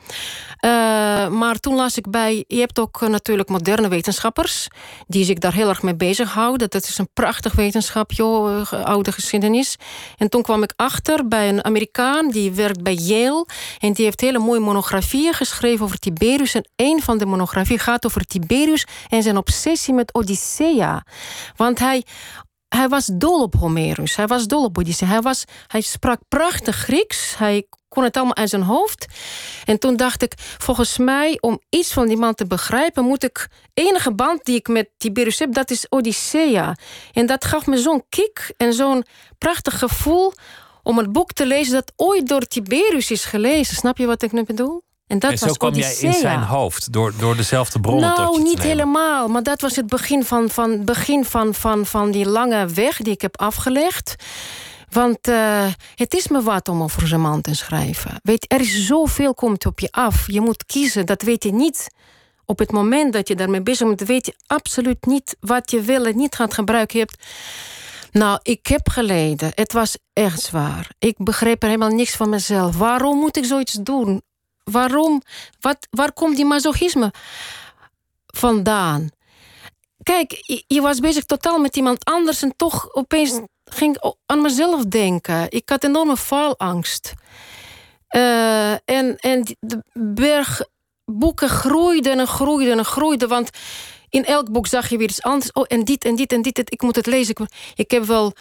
[0.57, 0.71] Eh,
[1.29, 4.69] maar toen las ik bij, je hebt ook eh, natuurlijk moderne wetenschappers...
[5.07, 6.71] die zich daar heel erg mee bezighouden.
[6.71, 9.77] Dat is een prachtig wetenschap, joh, eh, oude geschiedenis.
[10.17, 13.47] En toen kwam ik achter bij een Amerikaan, die werkt bij Yale...
[13.79, 16.55] en die heeft hele mooie monografieën geschreven over Tiberius.
[16.55, 18.87] En een van de monografieën gaat over Tiberius...
[19.09, 21.05] en zijn obsessie met Odyssea.
[21.57, 22.05] Want hij
[22.77, 24.17] hij was dol op Homerus.
[24.17, 25.09] Hij was dol op Odyssee.
[25.09, 27.37] Hij, was, hij sprak prachtig Grieks.
[27.39, 29.07] Hij kon het allemaal uit zijn hoofd.
[29.65, 33.05] En toen dacht ik, volgens mij, om iets van die man te begrijpen...
[33.05, 36.77] moet ik enige band die ik met Tiberius heb, dat is Odyssea.
[37.13, 39.05] En dat gaf me zo'n kick en zo'n
[39.39, 40.33] prachtig gevoel...
[40.83, 43.77] om een boek te lezen dat ooit door Tiberius is gelezen.
[43.77, 44.83] Snap je wat ik nu bedoel?
[45.13, 48.19] En dat en zo was kwam jij in zijn hoofd door, door dezelfde bronnen tot
[48.19, 49.29] Nou, je niet helemaal.
[49.29, 53.13] Maar dat was het begin, van, van, begin van, van, van die lange weg die
[53.13, 54.15] ik heb afgelegd.
[54.91, 58.21] Want eh, het is me wat om over zo'n man te schrijven.
[58.23, 60.27] Weet, er is zoveel komt op je af.
[60.27, 61.87] Je moet kiezen, dat weet je niet.
[62.45, 66.07] Op het moment dat je daarmee bezig bent, weet je absoluut niet wat je wel
[66.07, 66.99] en niet gaat gebruiken.
[66.99, 67.25] Je hebt
[68.13, 69.53] nou, ik heb geleden.
[69.55, 70.91] Het was echt zwaar.
[70.99, 72.77] Ik begreep er helemaal niks van mezelf.
[72.77, 74.23] Waarom moet ik zoiets doen?
[74.65, 75.23] Waarom?
[75.61, 77.13] Wat, waar komt die masochisme
[78.27, 79.11] vandaan?
[80.03, 84.85] Kijk, je, was bezig totaal met iemand anders en toch opeens ging ik aan mezelf
[84.85, 85.47] denken.
[85.51, 87.13] Ik had enorme faalangst.
[88.09, 90.63] Eh, en, en de berg
[91.05, 93.29] boeken groeiden en groeiden en groeiden.
[93.29, 93.51] Want
[94.09, 95.53] in elk boek zag je weer iets anders.
[95.53, 96.73] Oh, en dit en dit en dit.
[96.73, 97.35] Ik moet het lezen.
[97.39, 98.33] Ik, ik heb wel,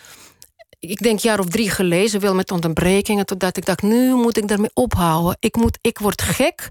[0.89, 3.25] ik denk, jaar of drie gelezen, wel met onderbrekingen.
[3.25, 5.37] Totdat ik dacht, nu moet ik daarmee ophouden.
[5.39, 6.69] Ik, moet, ik word gek.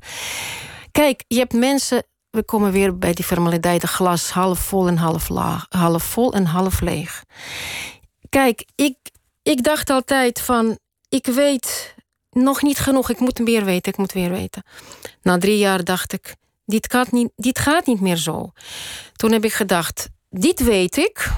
[0.92, 2.03] Kijk, je hebt mensen.
[2.31, 5.66] We komen weer bij die formaliteit: glas half vol en half laag.
[5.68, 7.25] Half vol en half leeg.
[8.29, 8.96] Kijk, ik,
[9.42, 10.79] ik dacht altijd van.
[11.09, 11.94] Ik weet
[12.31, 13.11] nog niet genoeg.
[13.11, 13.92] Ik moet meer weten.
[13.92, 14.62] Ik moet meer weten.
[15.23, 16.35] Na drie jaar dacht ik.
[16.64, 18.51] dit gaat, niet, dit gaat niet meer zo.
[19.12, 21.31] Toen heb ik gedacht, dit weet ik.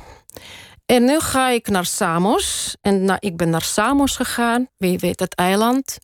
[0.92, 2.76] En nu ga ik naar Samos.
[2.80, 4.68] En nou, ik ben naar Samos gegaan.
[4.76, 5.98] Wie weet het eiland.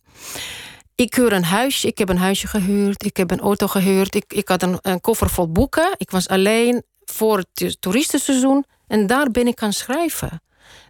[0.95, 1.87] Ik huur een huisje.
[1.87, 3.05] Ik heb een huisje gehuurd.
[3.05, 4.15] Ik heb een auto gehuurd.
[4.15, 5.93] Ik, ik had een, een koffer vol boeken.
[5.97, 8.65] Ik was alleen voor het toeristenseizoen.
[8.87, 10.41] En daar ben ik gaan schrijven.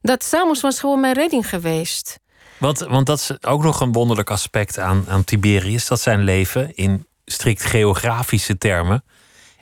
[0.01, 2.19] Dat Samos was gewoon mijn redding geweest.
[2.57, 5.87] Want, want dat is ook nog een wonderlijk aspect aan, aan Tiberius.
[5.87, 9.03] Dat zijn leven in strikt geografische termen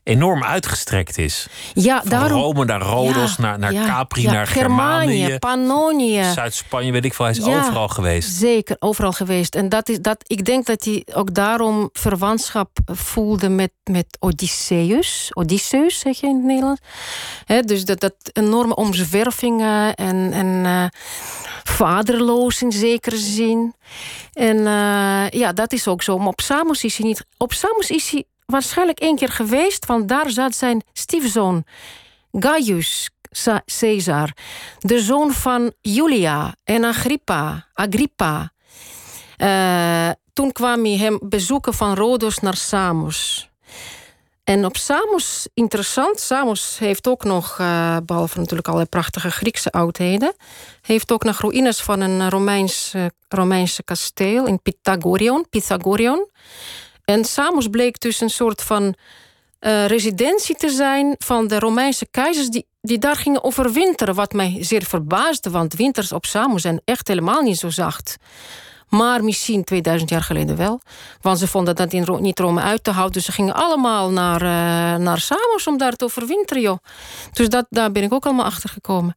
[0.08, 1.48] enorm uitgestrekt is.
[1.74, 2.42] Ja, Van daarom.
[2.42, 5.38] Rome naar Rodos, naar, naar Capri, naar Germanië.
[5.40, 6.24] Pannonië.
[6.24, 7.26] Zuid-Spanje, weet ik veel.
[7.26, 8.36] Hij is overal geweest.
[8.36, 9.56] Zeker, overal geweest.
[9.56, 15.30] En dat is, dat, ik denk dat hij ook daarom verwantschap voelde met, met Odysseus.
[15.34, 16.82] Odysseus, zeg je in het Nederlands.
[17.66, 20.86] Dus dat, dat enorme omzwervingen en, en eh,
[21.64, 23.74] vaderloos in zekere zin.
[24.34, 26.18] En eh, ja, dat is ook zo.
[26.18, 27.26] Maar op Samos is hij niet.
[27.38, 31.64] Op Samos is hij waarschijnlijk één keer geweest, want daar zat zijn stiefzoon
[32.32, 33.10] Gaius
[33.44, 34.34] Ca- Caesar,
[34.80, 37.68] de zoon van Julia en Agrippa.
[37.74, 38.52] Agrippa.
[39.38, 43.50] Eh, toen kwam hij hem bezoeken van Rhodos naar Samos.
[44.44, 50.34] En op Samos, interessant, Samos heeft ook nog, eh, behalve natuurlijk allerlei prachtige Griekse oudheden,
[50.82, 55.46] heeft ook nog ruïnes van een Romeins, eh, Romeinse kasteel in Pythagoreon.
[55.50, 56.30] Pythagoreon.
[57.08, 58.96] En Samos bleek dus een soort van
[59.60, 64.16] eh, residentie te zijn van de Romeinse keizers die, die daar gingen overwinteren.
[64.16, 68.16] Wat mij zeer verbaasde, want winters op Samos zijn echt helemaal niet zo zacht.
[68.88, 70.82] Maar misschien 2000 jaar geleden wel.
[71.22, 73.14] Want ze vonden dat in Ro- niet Rome uit te houden.
[73.14, 76.78] Dus ze gingen allemaal naar, eh, naar Samos om daar te overwinteren, joh.
[77.34, 79.16] Dus dat, daar ben ik ook allemaal achter gekomen.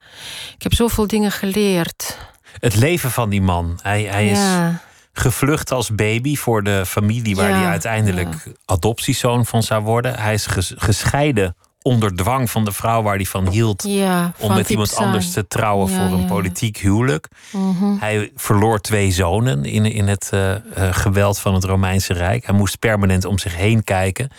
[0.55, 2.19] Ik heb zoveel dingen geleerd.
[2.61, 3.79] Het leven van die man.
[3.83, 4.81] Hij, hij is Ja.
[5.13, 8.29] Gevlucht als baby voor de familie waar Ja, hij uiteindelijk
[8.65, 10.19] adoptiezoon van zou worden.
[10.19, 13.83] Hij is ges- gescheiden onder dwang van de vrouw waar hij van hield.
[13.87, 17.29] Ja, om van met iemand anders te trouwen voor een politiek huwelijk.
[17.53, 17.97] Mhm.
[17.99, 20.61] Hij verloor twee zonen in, in het eh, eh,
[20.95, 22.47] geweld van het Romeinse Rijk.
[22.47, 24.31] Hij moest permanent om zich heen kijken.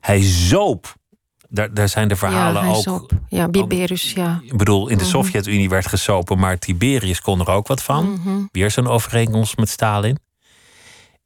[0.00, 0.96] Hij zoop.
[1.48, 3.10] Daar, daar zijn de verhalen ja, hij ook.
[3.28, 4.40] Ja, Biberus, ja.
[4.44, 5.12] Ik bedoel, in de Mhm.
[5.12, 8.10] Sovjet-Unie werd gesopen, maar Tiberius kon er ook wat van.
[8.12, 8.40] Mhm.
[8.52, 10.18] Weer zo'n overeenkomst met Stalin.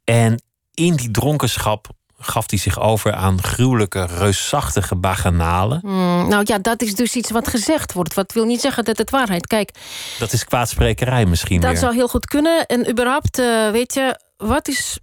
[0.04, 0.42] En
[0.74, 5.80] in die dronkenschap gaf hij zich over aan gruwelijke, reusachtige baganalen.
[5.82, 8.14] Mm, nou ja, dat is dus iets wat gezegd wordt.
[8.14, 9.46] Wat wil niet zeggen dat het waarheid.
[9.46, 9.70] Kijk,
[10.18, 11.78] Dat is kwaadsprekerij misschien dat weer.
[11.80, 12.66] zou heel goed kunnen.
[12.66, 14.98] En überhaupt, eh, weet je, wat is.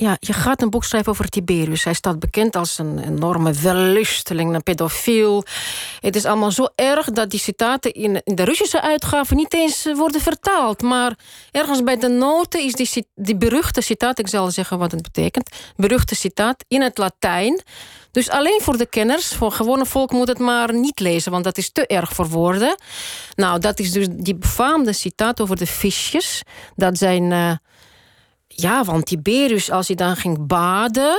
[0.00, 1.84] Ja, je gaat een boek schrijven over Tiberius.
[1.84, 5.44] Hij staat bekend als een enorme wellusteling, een pedofiel.
[6.00, 9.96] Het is allemaal zo erg dat die citaten in, de Russische uitgave niet eens eh,
[9.96, 10.82] worden vertaald.
[10.82, 11.18] Maar
[11.50, 15.50] ergens bij de noten is die, die beruchte citaat, ik zal zeggen wat het betekent,
[15.76, 17.62] beruchte citaat in het Latijn.
[18.10, 21.58] Dus alleen voor de kenners, voor gewone volk moet het maar niet lezen, want dat
[21.58, 22.74] is te erg voor woorden.
[23.34, 26.42] Nou, dat is dus die befaamde citaat over de visjes.
[26.76, 27.52] Dat zijn, eh,
[28.60, 31.18] ja, want Tiberius, als hij dan ging baden,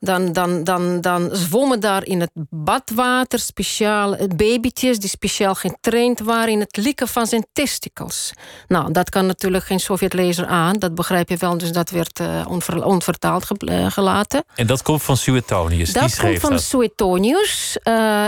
[0.00, 6.20] dan, dan, dan, dan zwommen daar in het badwater speciaal eh, babytjes die speciaal getraind
[6.20, 8.32] waren in het likken van zijn testicles.
[8.68, 12.84] Nou, dat kan natuurlijk geen Sovjetlezer aan, dat begrijp je wel, dus dat werd onver-
[12.84, 14.44] onvertaald eh, gelaten.
[14.54, 15.92] En dat komt van Suetonius.
[15.92, 16.62] die Dat komt van dat.
[16.62, 17.78] Suetonius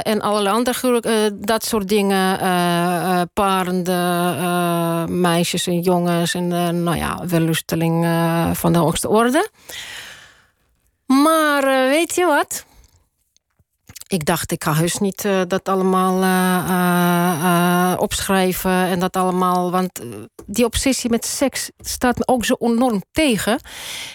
[0.02, 2.38] en allerlei andere dat soort dingen.
[3.32, 3.92] parende
[5.08, 6.48] meisjes en jongens en
[6.82, 8.06] nou ja, wellusteling
[8.52, 9.50] van de hoogste orde.
[11.12, 12.64] Maar eh, weet je wat?
[14.06, 19.70] Ik dacht, ik ga heus niet eh, dat allemaal eh, opschrijven en dat allemaal.
[19.70, 20.00] Want
[20.46, 23.60] die obsessie met seks staat me ook zo enorm tegen.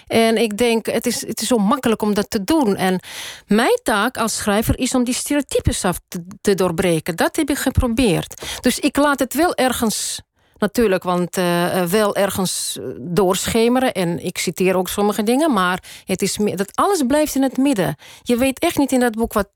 [0.07, 2.75] En ik denk, het is, het is zo makkelijk om dat te doen.
[2.75, 2.99] En
[3.47, 7.15] mijn taak als schrijver is om die stereotypes af te, te doorbreken.
[7.15, 8.59] Dat heb ik geprobeerd.
[8.61, 10.21] Dus ik laat het wel ergens.
[10.59, 13.93] Natuurlijk, want eh, eh, wel ergens eh, doorschemeren.
[13.93, 15.53] En ik citeer ook sommige dingen.
[15.53, 17.95] Maar het is, dat alles blijft in het midden.
[18.21, 19.49] Je weet echt niet in dat boek wat,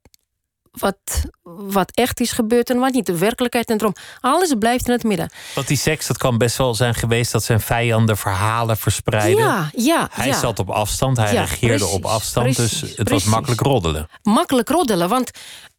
[0.72, 0.98] wat,
[1.44, 3.06] wat echt is gebeurd en wat niet.
[3.06, 3.94] De werkelijkheid en droom.
[4.20, 5.30] Alles blijft in het midden.
[5.56, 9.44] Want die seks, dat kan best wel zijn geweest dat zijn vijanden verhalen verspreiden.
[9.44, 10.08] Ja, ja.
[10.12, 10.40] Hij ja.
[10.40, 12.56] zat op afstand, hij Ja, regeerde precies, op afstand.
[12.56, 14.10] dus precies, het was makkelijk roddelen.
[14.24, 15.10] Makkelijk roddelen.
[15.10, 15.32] Want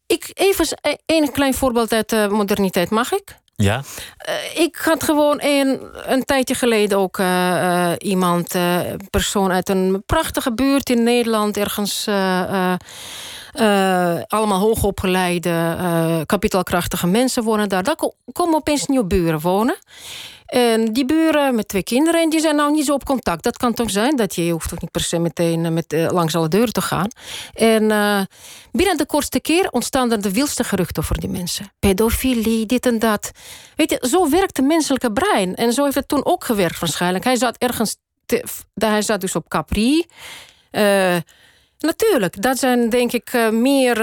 [0.07, 0.67] ik, even
[1.05, 3.41] een klein voorbeeld uit de moderniteit, mag ik?
[3.55, 3.81] Ja?
[4.17, 9.69] Eh, ik had gewoon een, een tijdje geleden ook eh, eh, iemand, eh, persoon uit
[9.69, 12.07] een prachtige buurt in Nederland, ergens.
[14.27, 15.77] allemaal hoogopgeleide,
[16.25, 17.83] kapitaalkrachtige mensen wonen daar.
[17.83, 19.75] Daar ko- komen opeens nieuwe buren wonen.
[20.53, 23.43] En die buren met twee kinderen, en die zijn nou niet zo op contact.
[23.43, 26.11] Dat kan toch zijn, dat je, hoeft toch niet per se meteen eh, met, uh,
[26.11, 27.07] langs alle deuren te gaan.
[27.53, 28.21] En uh,
[28.71, 31.71] binnen de kortste keer ontstaan er de wildste geruchten over die mensen.
[31.79, 33.31] Pedofilie, dit en dat.
[33.75, 35.55] Weet je, zo werkt het menselijke brein.
[35.55, 37.23] En zo heeft het toen ook gewerkt waarschijnlijk.
[37.23, 40.05] Hij zat ergens, te, hij zat dus op Capri...
[41.77, 43.95] Natuurlijk, dat zijn denk ik meer.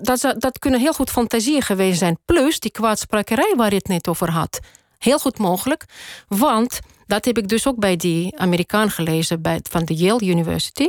[0.00, 2.18] Dat, dat kunnen heel goed fantasieën geweest zijn.
[2.24, 4.60] Plus die kwaadsprakerij waar je het net over had.
[5.04, 5.84] Heel goed mogelijk.
[6.28, 10.86] Want dat heb ik dus ook bij die Amerikaan gelezen bij, van de Yale University.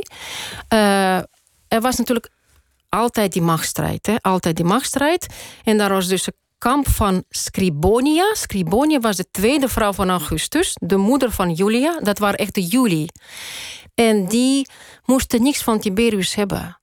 [0.72, 1.16] Uh,
[1.68, 2.28] er was natuurlijk
[2.88, 4.06] altijd die machtsstrijd.
[4.06, 4.14] Hè?
[4.20, 5.26] Altijd die machtsstrijd.
[5.64, 8.34] En daar was dus een kamp van Scribonia.
[8.34, 12.00] Scribonia was de tweede vrouw van Augustus, de moeder van Julia.
[12.00, 13.08] Dat waren echt de Juli.
[13.94, 14.68] En die
[15.04, 16.80] moesten niks van Tiberius hebben.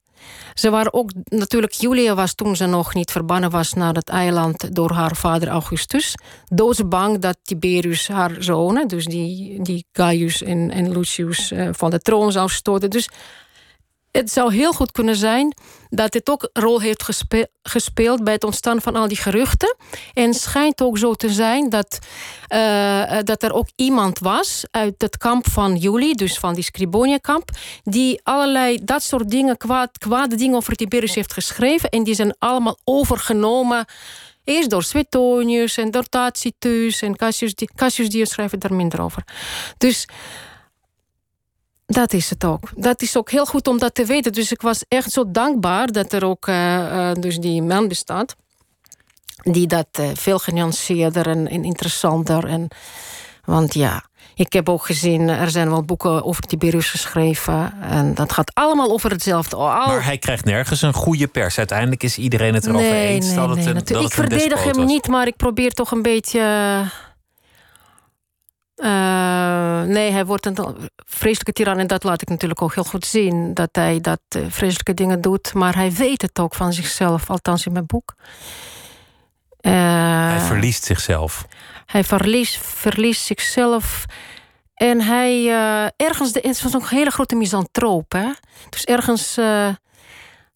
[0.54, 4.74] Ze waren ook, natuurlijk, Julia was toen ze nog niet verbannen was naar het eiland
[4.74, 6.14] door haar vader Augustus.
[6.44, 11.98] Doodsbang dat Tiberius haar zonen, dus die, die Gaius en, en Lucius, uh, van de
[11.98, 12.90] troon zou stoten.
[12.90, 13.08] Dus
[14.16, 15.54] het zou heel goed kunnen zijn
[15.90, 17.08] dat dit ook een rol heeft
[17.62, 19.76] gespeeld bij het ontstaan van al die geruchten.
[20.12, 21.98] En schijnt ook zo te zijn dat,
[22.48, 27.50] uh, dat er ook iemand was uit het kamp van Juli, dus van die Scribonia-kamp,
[27.82, 31.88] die allerlei dat soort dingen, kwaad, kwade dingen over Tiberius heeft geschreven.
[31.88, 33.84] En die zijn allemaal overgenomen.
[34.44, 39.24] Eerst door Suetonius en door Tacitus en Cassius, Cassius schrijven daar minder over.
[39.78, 40.06] Dus
[41.86, 42.70] dat is het ook.
[42.76, 44.32] Dat is ook heel goed om dat te weten.
[44.32, 48.36] Dus ik was echt zo dankbaar dat er ook uh, uh, dus die man bestaat.
[49.42, 52.46] Die dat uh, veel genuanceerder en, en, interessanter.
[52.46, 52.68] En,
[53.44, 57.74] want ja, ik heb ook gezien, er zijn wel boeken over Tiberius geschreven.
[57.80, 59.56] En dat gaat allemaal over hetzelfde.
[59.56, 59.86] Al...
[59.86, 61.58] Maar hij krijgt nergens een goede pers.
[61.58, 64.14] Uiteindelijk is iedereen het erover nee, eens nee, dat nee, het een, dat Ik het
[64.14, 64.86] verdedig hem was.
[64.86, 66.40] niet, maar ik probeer toch een beetje
[68.76, 71.78] uh, nee, hij wordt een vreselijke tiran.
[71.78, 73.54] En dat laat ik natuurlijk ook heel goed zien.
[73.54, 75.54] Dat hij dat uh, vreselijke dingen doet.
[75.54, 77.30] Maar hij weet het ook van zichzelf.
[77.30, 78.14] Althans in mijn boek.
[79.60, 79.72] Uh,
[80.28, 81.46] hij verliest zichzelf.
[81.86, 84.04] Hij verliest, verliest zichzelf.
[84.74, 85.48] En hij
[85.96, 86.32] ergens...
[86.32, 88.12] De, het was een hele grote misantroop.
[88.12, 88.28] Hè?
[88.68, 89.36] Dus ergens...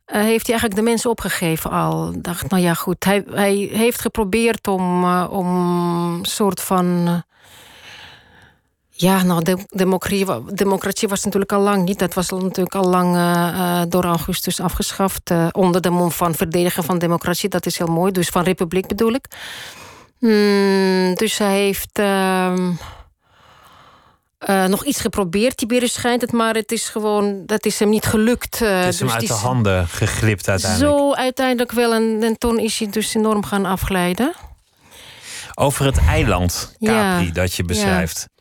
[0.04, 2.12] heeft hij eigenlijk de mensen opgegeven al.
[2.22, 3.04] Dacht, nou ja, goed.
[3.04, 5.46] Hij, hij heeft geprobeerd om, om
[6.18, 7.22] een soort van
[9.00, 11.98] ja, nou, de, democratie, democratie was natuurlijk al lang niet.
[11.98, 15.30] Dat was natuurlijk al lang uh, door Augustus afgeschaft.
[15.30, 17.48] Uh, onder de mond van verdedigen van democratie.
[17.48, 18.12] Dat is heel mooi.
[18.12, 19.26] Dus van republiek bedoel ik.
[20.18, 22.52] Mm, dus hij heeft uh,
[24.66, 25.56] nog iets geprobeerd.
[25.56, 27.42] Tiberius schijnt het, maar het is gewoon...
[27.46, 28.58] Dat is hem niet gelukt.
[28.58, 30.98] het is dus hem uit de handen geglipt uiteindelijk.
[30.98, 31.94] Zo uiteindelijk wel.
[31.94, 34.34] En, en toen is hij dus enorm gaan afglijden.
[35.54, 38.18] Over het eiland Capri ja, dat je beschrijft.
[38.18, 38.36] Ja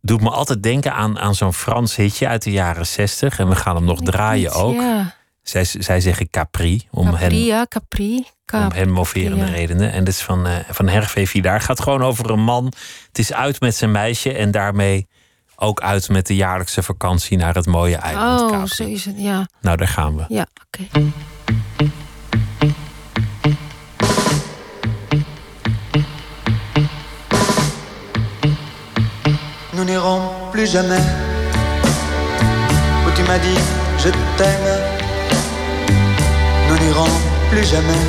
[0.00, 3.38] doet me altijd denken aan, aan zo'n Frans hitje uit de jaren zestig.
[3.38, 4.74] En we gaan hem nog draaien Niet, ook.
[4.74, 5.14] Ja.
[5.42, 6.86] Zij, zij zeggen Capri.
[6.90, 8.24] Om Capri, hen, ja, Capri.
[8.52, 9.50] Om hen moverende ja.
[9.50, 9.92] redenen.
[9.92, 11.60] En dit is van, uh, van Hervé Vidaar.
[11.60, 12.64] gaat gewoon over een man.
[13.06, 14.32] Het is uit met zijn meisje.
[14.32, 15.08] En daarmee
[15.56, 18.74] ook uit met de jaarlijkse vakantie naar het mooie eiland Oh, Capri.
[18.74, 19.48] zo is het, ja.
[19.60, 20.24] Nou, daar gaan we.
[20.28, 20.88] Ja, oké.
[20.90, 21.10] Okay.
[29.90, 30.22] N'irons
[30.52, 31.04] plus jamais
[33.04, 33.60] où tu m'as dit
[34.02, 34.72] je t'aime.
[36.68, 37.14] Nous n'irons
[37.50, 38.04] plus jamais.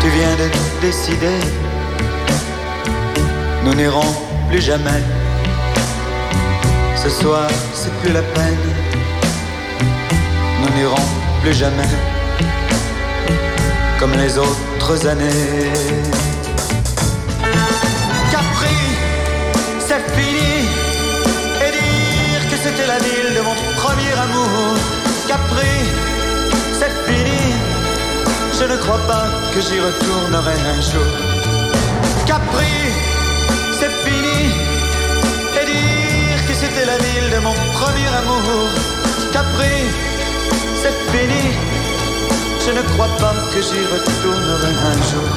[0.00, 0.48] Tu viens de
[0.86, 1.38] décider.
[3.64, 4.12] Nous n'irons
[4.48, 5.02] plus jamais.
[7.02, 8.64] Ce soir, c'est plus la peine.
[10.60, 11.08] Nous n'irons
[11.42, 11.92] plus jamais
[13.98, 16.27] comme les autres années.
[24.24, 24.74] Amour
[25.28, 25.74] Capri,
[26.78, 27.42] c'est fini.
[28.58, 31.10] Je ne crois pas que j'y retournerai un jour.
[32.26, 32.74] Capri,
[33.78, 34.40] c'est fini.
[35.58, 38.68] Et dire que c'était la ville de mon premier amour.
[39.34, 39.76] Capri,
[40.82, 41.44] c'est fini.
[42.64, 45.30] Je ne crois pas que j'y retournerai un jour.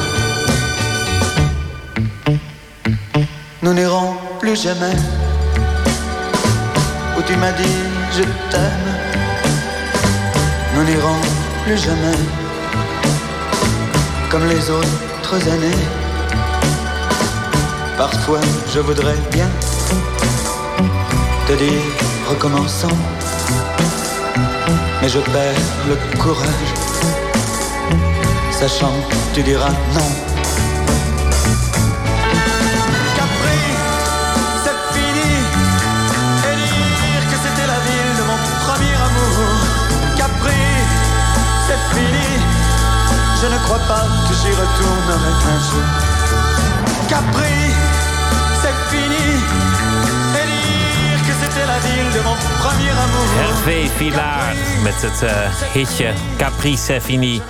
[3.61, 4.95] Nous n'irons plus jamais.
[7.17, 8.89] Où tu m'as dit je t'aime.
[10.75, 11.21] Nous n'irons
[11.63, 12.17] plus jamais
[14.29, 15.83] comme les autres années.
[17.97, 18.41] Parfois
[18.73, 19.49] je voudrais bien
[21.47, 21.83] te dire
[22.29, 22.97] recommençons,
[25.01, 26.71] mais je perds le courage,
[28.51, 30.30] sachant que tu diras non.
[44.61, 45.87] Retournerai un jour.
[47.11, 47.57] Capri,
[48.61, 49.25] c'est fini.
[50.39, 53.29] Et dire que c'était la ville de mon premier amour.
[53.39, 57.41] Hervé Villard met het uh, hitje Capri Sefini.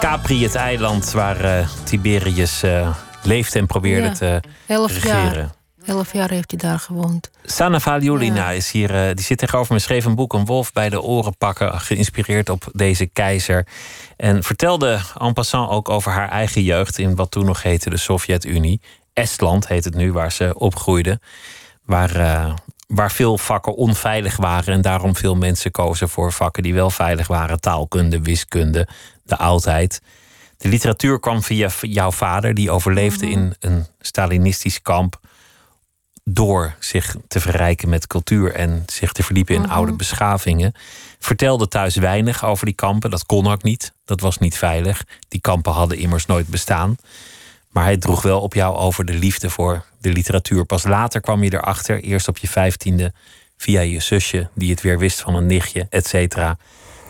[0.00, 2.88] Capri, het eiland waar uh, Tiberius uh,
[3.22, 5.32] leefde en probeerde Ja, te elf regeren.
[5.34, 5.50] jaar.
[5.96, 7.30] Elf jaar heeft hij daar gewoond.
[7.50, 8.50] Sana Valiolina Ja.
[8.50, 11.36] is hier, eh, die zit tegenover me, schreef een boek, Een wolf bij de oren
[11.36, 13.66] pakken, geïnspireerd op deze keizer.
[14.16, 17.96] En vertelde en passant ook over haar eigen jeugd in wat toen nog heette de
[17.96, 18.80] Sovjet-Unie.
[19.12, 21.20] Estland heet het nu, waar ze opgroeide.
[21.84, 22.54] Waar, eh,
[22.86, 27.26] waar veel vakken onveilig waren en daarom veel mensen kozen voor vakken die wel veilig
[27.26, 27.60] waren.
[27.60, 28.88] Taalkunde, wiskunde,
[29.24, 30.00] de oudheid.
[30.56, 35.20] De literatuur kwam via jouw vader, die overleefde in een Stalinistisch kamp
[36.24, 40.72] door zich te verrijken met cultuur en zich te verdiepen in oude beschavingen.
[41.18, 43.10] Vertelde thuis weinig over die kampen.
[43.10, 43.92] Dat kon ook niet.
[44.04, 45.04] Dat was niet veilig.
[45.28, 46.96] Die kampen hadden immers nooit bestaan.
[47.70, 50.64] Maar hij droeg wel op jou over de liefde voor de literatuur.
[50.64, 53.12] Pas later kwam je erachter, eerst op je vijftiende,
[53.56, 56.56] via je zusje, die het weer wist van een nichtje, et cetera,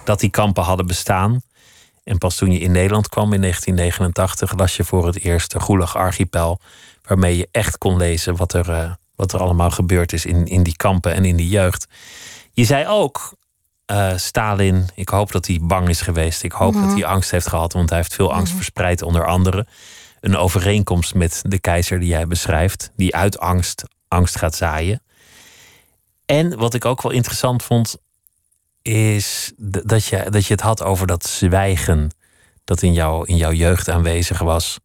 [0.05, 1.43] dat die kampen hadden bestaan.
[2.05, 5.61] En pas toen je in Nederland kwam in 1989, las je voor het eerst de
[5.61, 6.61] Gulag Archipel,
[7.03, 8.91] waarmee je echt kon lezen wat er, eh,
[9.21, 11.87] wat er allemaal gebeurd is in, in die kampen en in die jeugd.
[12.53, 13.37] Je zei ook,
[13.87, 16.43] eh, Stalin, ik hoop dat hij bang is geweest.
[16.43, 19.67] Ik hoop dat hij angst heeft gehad, want hij heeft veel angst verspreid onder anderen.
[20.21, 25.03] Een overeenkomst met de keizer die jij beschrijft, die uit angst angst gaat zaaien.
[26.27, 27.97] En wat ik ook wel interessant vond,
[28.83, 32.11] is dat je, dat je het had over dat zwijgen
[32.65, 34.79] dat in, jou, in jouw jeugd aanwezig was.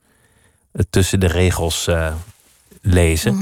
[0.72, 2.14] Het tussen de regels eh,
[2.86, 3.36] lezen.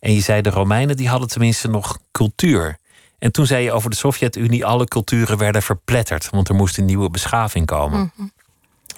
[0.00, 2.78] En je zei de Romeinen die hadden tenminste nog cultuur.
[3.18, 6.84] En toen zei je over de Sovjet-Unie, alle culturen werden verpletterd, want er moest een
[6.84, 8.12] nieuwe beschaving komen.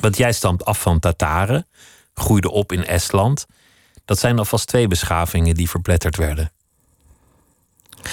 [0.00, 1.66] Want jij stamt af van Tataren,
[2.14, 3.46] groeide op in Estland.
[4.04, 6.50] Dat zijn alvast twee beschavingen die verpletterd werden.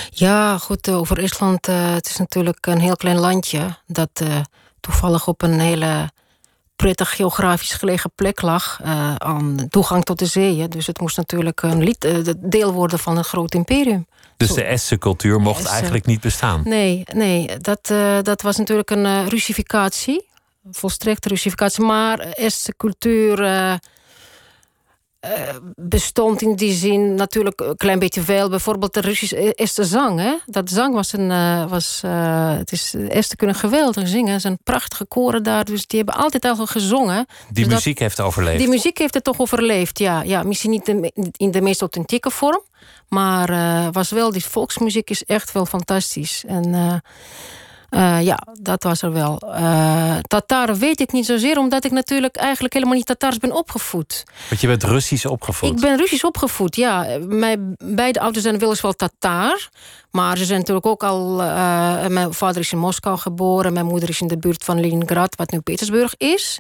[0.10, 1.68] Ja, goed, eh, over Estland.
[1.68, 3.78] eh, het is natuurlijk een heel klein landje.
[3.88, 4.40] dat eh,
[4.80, 6.12] toevallig op een hele
[6.76, 8.80] prettig geografisch gelegen plek lag.
[8.84, 10.70] eh, aan toegang tot de zeeën.
[10.70, 14.08] Dus het moest natuurlijk een eh, deel worden van een groot imperium.
[14.38, 14.56] Dus Zo.
[14.56, 16.62] de Estse cultuur mocht eigenlijk niet bestaan.
[16.64, 20.28] Nee, nee dat, eh, dat was natuurlijk een Russificatie.
[20.72, 21.84] Volstrekte Russificatie.
[21.84, 23.38] Maar Estse cultuur
[25.24, 28.50] eh, bestond in die zin natuurlijk een klein beetje veel.
[28.50, 30.20] Bijvoorbeeld de Russische Estse zang.
[30.20, 30.34] Hè?
[30.46, 31.32] Dat zang was een.
[31.32, 34.34] eh, was, eh, het is, Esten kunnen geweldig zingen.
[34.34, 35.66] Er zijn prachtige koren daar.
[35.66, 37.26] Dus die hebben altijd al gezongen.
[37.26, 38.60] Die Dus dat- muziek heeft overleefd.
[38.60, 40.22] die muziek heeft het toch overleefd, ja.
[40.22, 42.62] ja misschien niet de in de meest authentieke vorm.
[43.08, 46.44] Maar was wel, die volksmuziek is echt wel fantastisch.
[46.48, 47.02] En
[47.94, 49.39] eh, ja, dat was er wel.
[49.39, 54.24] Eh Tataren weet ik niet zozeer, omdat ik natuurlijk eigenlijk helemaal niet Tataars ben opgevoed.
[54.50, 55.70] Want je bent Russisch opgevoed.
[55.70, 57.06] Ik ben Russisch opgevoed, ja.
[57.28, 59.70] Mijn beide ouders zijn weliswaar Tataar.
[60.12, 61.41] Maar ze zijn natuurlijk ook al...
[61.41, 63.74] eh, mijn vader is in Moskou geboren.
[63.74, 66.58] Mijn moeder is in de buurt van Leningrad, wat nu Petersburg is.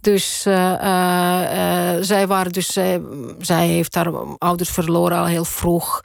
[0.00, 0.42] Dus
[2.00, 2.78] zij waren dus...
[3.38, 6.00] zij heeft haar ouders verloren al heel vroeg.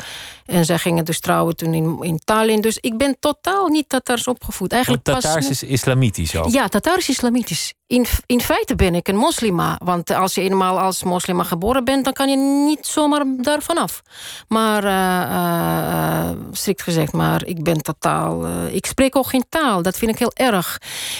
[0.52, 2.62] En zij gingen dus trouwen toen in, in Tallinn.
[2.62, 4.72] Dus ik ben totaal niet Tataars opgevoed.
[4.72, 6.50] Eigenlijk Tataars nu- is islamitisch ook.
[6.52, 7.74] ja, Tatarisch islamitisch.
[7.88, 9.80] In, in feite ben ik een moslima.
[9.84, 12.38] Want als je eenmaal als moslima geboren bent, dan kan je
[12.68, 14.02] niet zomaar daarvan af.
[14.48, 18.46] Maar eh, strikt gezegd, maar ik ben totaal.
[18.46, 19.82] eh, ik spreek ook geen taal.
[19.82, 20.78] Dat vind ik heel erg.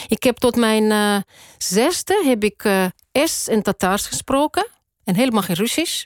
[0.08, 1.24] Ik heb tot mijn
[1.58, 2.70] zesde heb ik
[3.12, 4.68] Est en Tataars gesproken.
[5.04, 6.06] En helemaal geen Russisch.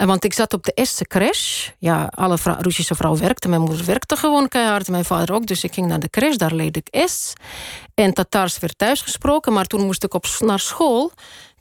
[0.00, 1.68] Eh, Want ik zat op de Estse crash.
[1.78, 3.50] Ja, alle Russische vrouwen werkten.
[3.50, 4.88] Mijn moeder werkte gewoon keihard.
[4.88, 5.46] Mijn vader ook.
[5.46, 6.36] Dus ik ging naar de crash.
[6.36, 7.32] Daar leerde ik Est.
[7.94, 9.52] En Tataars werd thuis gesproken.
[9.52, 11.12] Maar toen moest ik op, s- naar school.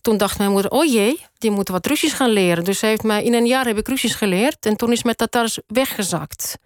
[0.02, 2.64] Toen dacht mijn moeder, oh jee, die moet wat Russisch gaan leren.
[2.64, 4.66] Dus heeft mij, in een jaar heb ik Russisch geleerd.
[4.66, 6.58] En toen is mijn Tataars weggezakt.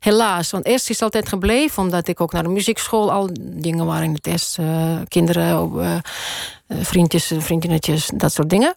[0.00, 1.82] Helaas, want Est is altijd gebleven.
[1.82, 4.58] Omdat ik ook naar de muziekschool al dingen waren in het Est.
[4.58, 8.74] eh, kinderen, eh, vriendjes, vriendinnetjes, dat soort dingen.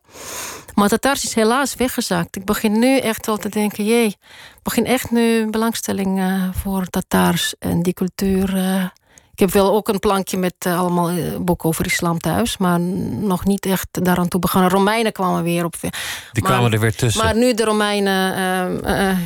[0.75, 2.35] Maar Tataars is helaas weggezakt.
[2.35, 6.85] Ik begin nu echt wel te denken, jee, ik begin echt nu belangstelling eh, voor
[6.85, 8.55] Tataars en die cultuur.
[8.57, 8.83] eh.
[9.33, 11.11] ik heb wel ook een plankje met eh, allemaal
[11.41, 14.69] boeken over islam thuis, maar nog niet echt daaraan toe begonnen.
[14.69, 15.75] Romeinen kwamen weer op.
[15.81, 15.91] Die
[16.33, 17.23] maar- kwamen er weer tussen.
[17.25, 18.81] Maar nu de Romeinen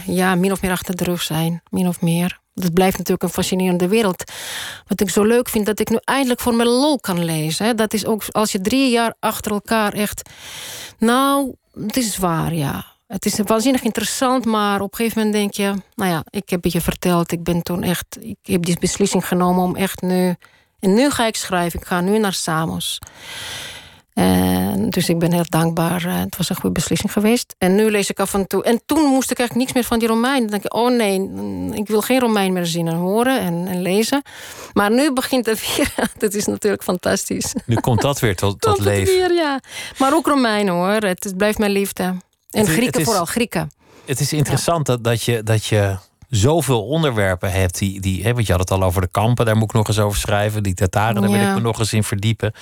[0.05, 1.61] ja, min of meer achter de rug zijn.
[1.69, 2.39] Min of meer.
[2.53, 4.23] Dat blijft natuurlijk een fascinerende wereld.
[4.87, 7.65] Wat ik zo leuk vind, dat ik nu eindelijk voor mijn lol kan lezen.
[7.65, 7.75] Hè.
[7.75, 10.29] Dat is ook als je drie jaar achter elkaar echt...
[10.97, 12.85] Nou, het is waar, ja.
[13.07, 15.81] Het is waanzinnig interessant, maar op een gegeven moment denk je...
[15.95, 17.31] Nou ja, ik heb het je verteld.
[17.31, 18.17] Ik ben toen echt...
[18.19, 20.35] Ik heb die beslissing genomen om echt nu...
[20.79, 21.79] En nu ga ik schrijven.
[21.79, 22.99] Ik ga nu naar Samos.
[24.13, 26.05] En dus ik ben heel dankbaar.
[26.05, 27.55] Eh, het was een goede beslissing geweest.
[27.57, 28.63] En nu lees ik af en toe.
[28.63, 30.39] En toen moest ik eigenlijk niks meer van die Romein.
[30.39, 31.29] Dan denk ik, oh nee,
[31.73, 34.21] ik wil geen Romein meer zien en horen en, en lezen.
[34.73, 35.93] Maar nu begint het weer.
[36.17, 37.53] dat is natuurlijk fantastisch.
[37.65, 39.13] Nu komt dat weer tot, tot leven.
[39.13, 39.59] Weer, ja.
[39.97, 40.91] Maar ook Romein hoor.
[40.93, 42.03] Het, blijft mijn liefde.
[42.03, 43.71] En Het Grieken het is- vooral, Grieken.
[44.05, 45.97] Het is interessant dat, dat, je, dat je
[46.29, 47.77] zoveel onderwerpen hebt.
[47.77, 49.87] Die, die, hè, want je had het al over de kampen, daar moet ik nog
[49.87, 50.63] eens over schrijven.
[50.63, 52.53] Die Tataren, daar wil ik me nog eens in verdiepen.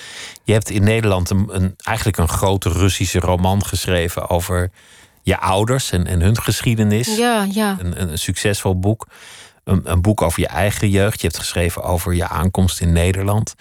[0.43, 4.71] Je hebt in Nederland een, een, eigenlijk een grote Russische roman geschreven over
[5.21, 7.17] je ouders en, en hun geschiedenis.
[7.17, 7.77] Ja, ja.
[7.79, 9.07] Een, een succesvol boek.
[9.63, 11.21] Een, een boek over je eigen jeugd.
[11.21, 13.55] Je hebt geschreven over je aankomst in Nederland.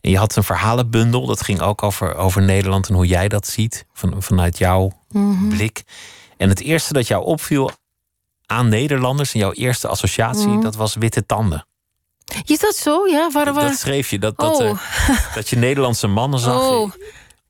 [0.00, 1.26] En je had een verhalenbundel.
[1.26, 3.86] Dat ging ook over, over Nederland en hoe jij dat ziet.
[3.92, 5.48] Van, vanuit jouw Mhm.
[5.48, 5.82] blik.
[6.36, 7.70] En het eerste dat jou opviel
[8.52, 9.32] aan Nederlanders...
[9.32, 10.60] en jouw eerste associatie, Mhm.
[10.60, 11.66] dat was witte tanden.
[12.44, 13.06] Is dat zo?
[13.06, 13.68] Ja, waar, waar?
[13.68, 14.18] Dat schreef je.
[14.18, 14.66] Dat, dat, Oh.
[14.68, 16.60] er- dat je Nederlandse mannen zag.
[16.60, 16.90] Oh.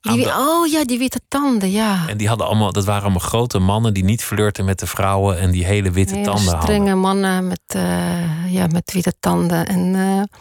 [0.01, 2.09] aan Die, de- oh ja, die witte tanden, ja.
[2.09, 3.95] En die hadden allemaal, dat waren allemaal grote mannen...
[3.95, 5.39] die niet flirten met de vrouwen...
[5.39, 6.63] en die hele witte tanden hadden.
[6.63, 9.67] strenge mannen met, eh, ja, met witte tanden.
[9.67, 10.39] En eh,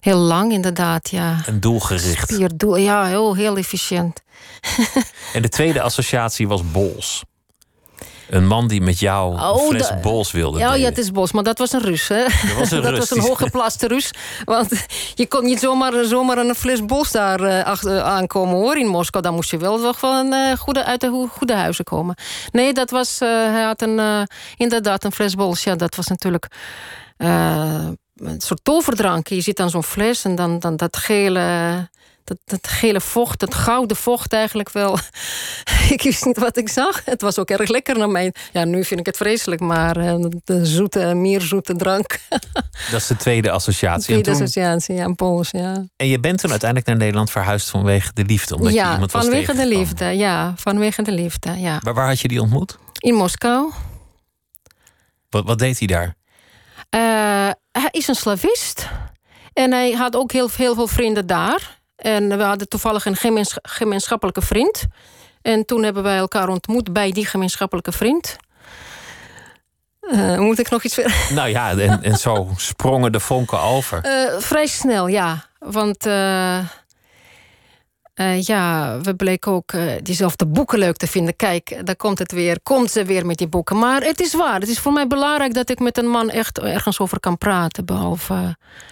[0.00, 1.42] heel lang inderdaad, ja.
[1.46, 2.30] En doelgericht.
[2.32, 4.22] Spierdoel, ja, heel, heel efficiënt.
[5.32, 7.22] En de tweede associatie was Bols.
[8.28, 11.32] Een man die met jou een Oh, fles Bols wilde Ja, ja, het is Bos,
[11.32, 12.22] maar dat was een Rus, hè?
[12.22, 12.98] Dat was een dat Rus.
[12.98, 14.10] was een hooggeplaatste Rus.
[14.44, 14.70] Want
[15.14, 18.76] je kon niet zomaar, zomaar een fles Bos daar eh, achter, aankomen, hoor.
[18.76, 22.14] In Moskou, dan moest je wel toch een, eh, goede, uit de goede huizen komen.
[22.52, 24.22] Nee, dat was, eh, hij had een, eh,
[24.56, 25.62] inderdaad een fles Bols.
[25.64, 26.46] Ja, dat was natuurlijk...
[27.16, 29.26] eh, een soort toverdrank.
[29.28, 31.88] Je zit aan zo'n fles en dan, dan dat gele...
[32.26, 34.98] Dat, dat gele vocht, dat gouden vocht eigenlijk wel.
[35.94, 37.04] ik wist niet wat ik zag.
[37.04, 38.32] Het was ook erg lekker naar mij.
[38.52, 42.18] Ja, nu vind ik het vreselijk, maar eh, de zoete, mierzoete drank.
[42.90, 44.14] Dat is de tweede associatie.
[44.14, 45.84] En, Tweede toen- associatie, ja, Pools, ja.
[45.96, 48.54] en je bent toen uiteindelijk naar Nederland verhuisd vanwege de liefde.
[48.56, 50.52] Omdat je ja, iemand was vanwege de liefde, ja.
[50.56, 51.80] Vanwege de liefde, ja.
[51.84, 52.78] Maar waar had je die ontmoet?
[52.98, 53.72] In Moskou.
[55.30, 56.14] Wat, wat deed hij daar?
[56.90, 57.00] Eh,
[57.72, 58.88] hij is een slavist.
[59.52, 61.75] En hij had ook heel, heel veel vrienden daar.
[61.96, 64.84] En we hadden toevallig een gemeens- gemeenschappelijke vriend.
[65.42, 68.36] En toen hebben wij elkaar ontmoet bij die gemeenschappelijke vriend.
[70.00, 71.26] Eh, moet ik nog iets verder?
[71.34, 74.00] Nou ja, en, en zo sprongen de vonken over.
[74.02, 75.44] Eh, vrij snel, ja.
[75.58, 76.58] Want eh,
[78.40, 79.72] ja, we bleken ook
[80.02, 81.36] diezelfde boeken leuk te vinden.
[81.36, 82.60] Kijk, daar komt het weer.
[82.62, 83.78] Komt ze weer met die boeken.
[83.78, 84.60] Maar het is waar.
[84.60, 87.84] Het is voor mij belangrijk dat ik met een man echt ergens over kan praten.
[87.84, 88.48] Behalve eh,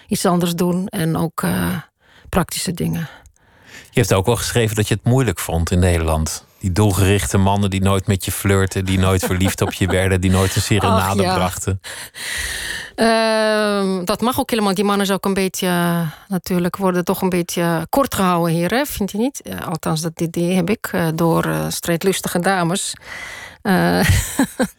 [0.07, 1.43] iets anders doen en ook
[2.35, 3.07] praktische dingen.
[3.91, 6.45] Je hebt ook wel geschreven dat je het moeilijk vond in Nederland.
[6.59, 10.31] Die doelgerichte mannen die nooit met je flirten, die nooit verliefd op je werden, die
[10.31, 11.35] nooit een serenade Ach, ja.
[11.35, 11.81] brachten.
[12.95, 14.73] Ehm, dat mag ook helemaal.
[14.73, 18.69] Die mannen zijn ook een beetje, eh, natuurlijk, worden toch een beetje kort gehouden hier,
[18.69, 18.85] hè?
[18.85, 19.41] vind je niet?
[19.41, 22.93] Eh, althans, dat idee heb ik eh, door eh, strijdlustige dames.
[23.61, 23.99] Eh,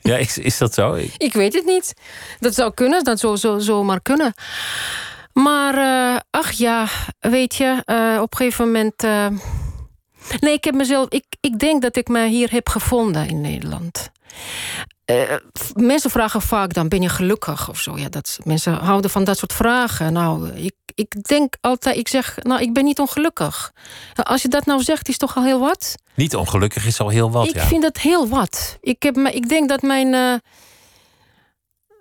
[0.00, 0.94] Ja, is, is dat zo?
[0.94, 1.94] Ik- ik weet het niet.
[2.40, 4.34] Dat zou kunnen, dat zou zo, zomaar kunnen.
[5.42, 6.86] Maar, eh, ach ja,
[7.20, 9.02] weet je, eh, op een gegeven moment.
[9.04, 9.26] eh,
[10.40, 11.08] nee, ik heb mezelf.
[11.08, 14.10] Ik, ik denk dat ik me hier heb gevonden in Nederland.
[15.74, 17.98] Mensen vragen vaak dan, ben je gelukkig of zo?
[17.98, 20.12] Ja, dat, mensen houden van dat soort vragen.
[20.12, 23.72] Nou, ik, ik denk altijd, ik zeg, nou, ik ben niet ongelukkig.
[24.22, 25.94] Als je dat nou zegt, is toch al heel wat?
[26.14, 27.66] Niet ongelukkig is al heel wat, ik ja.
[27.66, 28.76] vind het heel wat.
[28.80, 30.40] Ik, heb, me- ik denk dat mijn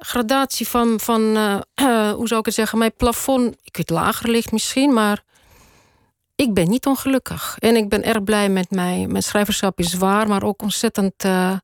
[0.06, 4.52] gradatie van, van eh, hoe zou ik het zeggen, mijn plafond, ik weet lager ligt
[4.52, 5.24] misschien, maar
[6.36, 7.56] ik ben niet ongelukkig.
[7.60, 9.08] En ik ben erg blij met mij.
[9.08, 11.58] Mijn schrijverschap is zwaar, maar ook ontzettend eh,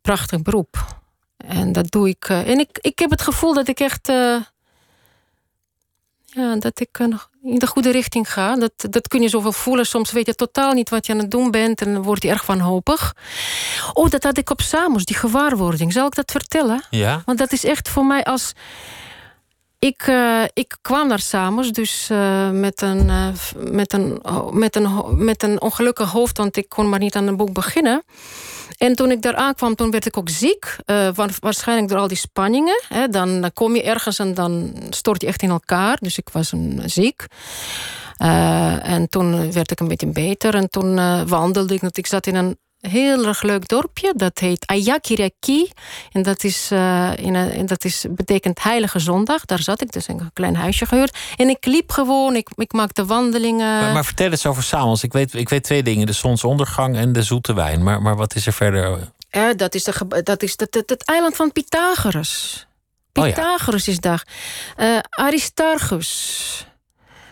[0.00, 1.00] prachtig beroep.
[1.36, 2.28] En dat doe ik.
[2.28, 4.12] eh, en ik, ik heb het gevoel dat ik echt.
[6.36, 7.06] Ja, dat ik eh,
[7.42, 8.56] in de goede richting ga.
[8.56, 9.86] Dat, dat kun je zoveel voelen.
[9.86, 11.80] Soms weet je totaal niet wat je aan het doen bent.
[11.80, 13.14] En dan word je erg wanhopig.
[13.92, 15.92] Oh, dat had ik op Samos, die gewaarwording.
[15.92, 16.82] Zal ik dat vertellen?
[16.90, 17.22] Ja?
[17.24, 18.52] Want dat is echt voor mij als.
[19.78, 24.76] Ik, eh, ik kwam naar Samos, dus eh, met, een, f- met, een, ho- met,
[24.76, 24.88] een,
[25.24, 28.02] met een ongelukkig hoofd, want ik kon maar niet aan een boek beginnen.
[28.78, 30.76] En toen ik daar aankwam, toen werd ik ook ziek.
[30.86, 32.82] wa- waarschijnlijk door al die spanningen.
[32.88, 35.96] Hè, dan, kom je ergens en dan stort je echt in elkaar.
[36.00, 37.26] Dus ik was een, ziek.
[38.16, 40.54] Eh, en toen werd ik een beetje beter.
[40.54, 41.82] En toen eh, wandelde ik.
[41.82, 44.12] Ik zat in een heel erg leuk dorpje.
[44.16, 45.70] Dat heet Ayakiraki.
[46.12, 49.44] En dat, is, eh, in een, en dat is, betekent Heilige Zondag.
[49.44, 51.16] Daar zat ik, dus een klein huisje gehuurd.
[51.36, 53.80] En ik liep gewoon, ik, ik maakte wandelingen.
[53.80, 55.02] Maar, maar vertel eens over Samos.
[55.02, 57.82] Ik weet, ik weet twee dingen: de zonsondergang en de zoete wijn.
[57.82, 59.12] Maar, maar wat is er verder?
[59.30, 62.66] Ja, dat is, de, dat is dat, het eiland van Pythagoras.
[63.12, 63.32] Oh ja.
[63.32, 64.26] Pythagoras is daar.
[64.76, 66.66] Eh, Aristarchus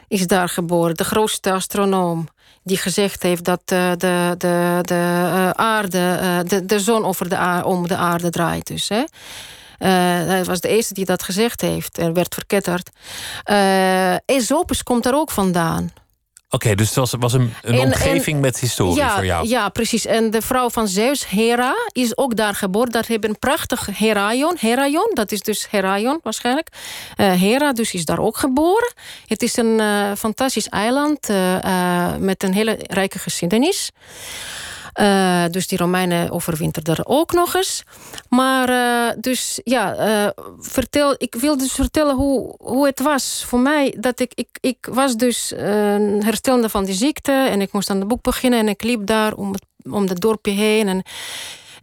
[0.09, 2.29] is daar geboren, de grootste astronoom.
[2.65, 7.29] Die gezegd heeft dat uh, de, de, de uh, aarde, uh, de, de zon over
[7.29, 8.67] de aarde, om de aarde draait.
[8.67, 9.05] Dus, hè.
[9.79, 12.91] hij was de eerste die dat gezegd heeft en werd verketterd.
[14.27, 15.93] Aesopus komt daar ook vandaan.
[16.55, 19.49] Oké, dus het was, was een, een omgeving met historie ja, voor jou.
[19.49, 20.07] Ja, precies.
[20.07, 22.93] En de vrouw van Zeus, Hera, is ook daar geboren.
[22.93, 24.57] Dat hebben een prachtig Heraion.
[24.59, 26.69] Heraion, dat is dus Heraion waarschijnlijk.
[27.17, 28.93] Uh, Hera dus is daar ook geboren.
[29.27, 33.91] Het is een uh, fantastisch eiland uh, met een hele rijke geschiedenis.
[35.01, 37.83] Uh, dus die Romeinen overwinterden er ook nog eens.
[38.29, 43.59] Maar uh, dus ja, uh, vertel, ik wil dus vertellen hoe, hoe het was voor
[43.59, 43.97] mij.
[43.99, 45.53] Dat ik, ik, ik was dus
[46.21, 49.35] herstellende van die ziekte en ik moest aan het boek beginnen en ik liep daar
[49.35, 51.03] om het, om het dorpje heen en,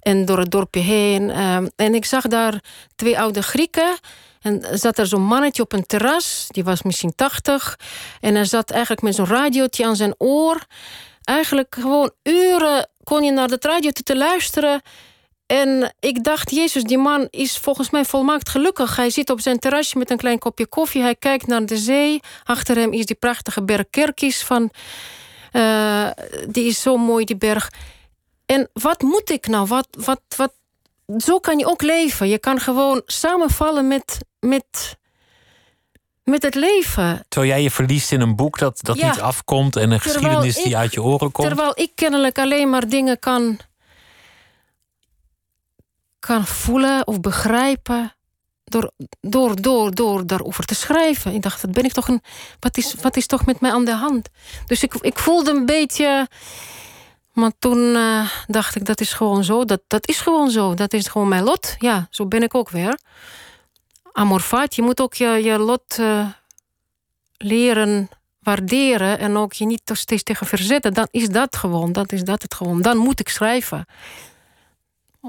[0.01, 1.29] en door het dorpje heen.
[1.75, 2.63] en ik zag daar
[2.95, 3.97] twee oude Grieken.
[4.41, 7.79] En zat er zo'n mannetje op een terras, die was misschien tachtig.
[8.19, 10.65] En hij zat eigenlijk met zo'n radiootje aan zijn oor
[11.23, 14.81] eigenlijk gewoon uren kon je naar de radio te luisteren.
[15.45, 18.95] En ik dacht, Jezus, die man is volgens mij volmaakt gelukkig.
[18.95, 21.01] Hij zit op zijn terrasje met een klein kopje koffie.
[21.01, 22.19] Hij kijkt naar de zee.
[22.43, 24.71] Achter hem is die prachtige berg Kerkis van...
[25.51, 26.09] Uh,
[26.49, 27.71] die is zo mooi, die berg.
[28.45, 29.67] En wat moet ik nou?
[29.67, 30.53] Wat, wat, wat?
[31.17, 32.27] Zo kan je ook leven.
[32.27, 34.97] Je kan gewoon samenvallen met, met,
[36.31, 37.25] met het leven.
[37.27, 39.09] Terwijl jij je verliest in een boek dat, dat Ja.
[39.09, 41.47] niet afkomt en een geschiedenis die uit je oren komt.
[41.47, 43.59] Terwijl ik kennelijk alleen maar dingen kan,
[46.19, 48.15] kan voelen of begrijpen.
[48.63, 51.33] Door, door, door, door daarover te schrijven.
[51.33, 52.21] Ik dacht, wat ben ik toch een.
[52.59, 54.29] Wat is, wat is toch met mij aan de hand?
[54.65, 56.27] Dus ik, ik voelde een beetje.
[57.33, 59.65] Maar toen eh, dacht ik, dat is gewoon zo.
[59.65, 60.73] Dat, dat is gewoon zo.
[60.73, 61.75] Dat is gewoon mijn lot.
[61.79, 62.99] Ja, zo ben ik ook weer.
[64.11, 66.25] Amorfaat, je moet ook je, je lot eh,
[67.37, 68.09] leren
[68.39, 70.93] waarderen en ook je niet steeds tegen verzetten.
[70.93, 72.81] Dan is dat gewoon, dat is dat het gewoon.
[72.81, 73.85] Dan moet ik schrijven.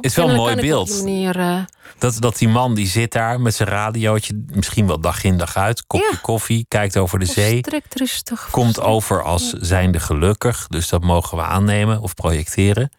[0.01, 0.89] is wel een mooi beeld.
[0.89, 1.63] manier, eh,
[1.99, 5.57] Dat, dat die man die zit daar met zijn radiootje, misschien wel dag in dag
[5.57, 6.19] uit, kopje Ja.
[6.23, 7.61] koffie, kijkt over de zee.
[7.91, 8.49] rustig.
[8.51, 12.91] Komt over als zijnde gelukkig, dus dat mogen we aannemen of projecteren.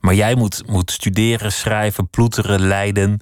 [0.00, 3.20] Maar jij moet, moet studeren, schrijven, ploeteren, lijden.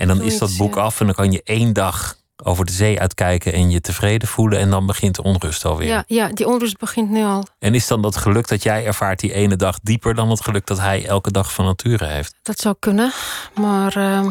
[0.00, 0.80] En dan is dat boek ja.
[0.80, 4.58] af en dan kan je één dag over de zee uitkijken en je tevreden voelen.
[4.58, 5.88] En dan begint de onrust alweer.
[5.88, 7.46] Ja, ja, die onrust begint nu al.
[7.58, 10.66] En is dan dat geluk dat jij ervaart die ene dag dieper dan het geluk
[10.66, 12.34] dat hij elke dag van nature heeft?
[12.42, 13.12] Dat zou kunnen,
[13.54, 14.28] maar ehm,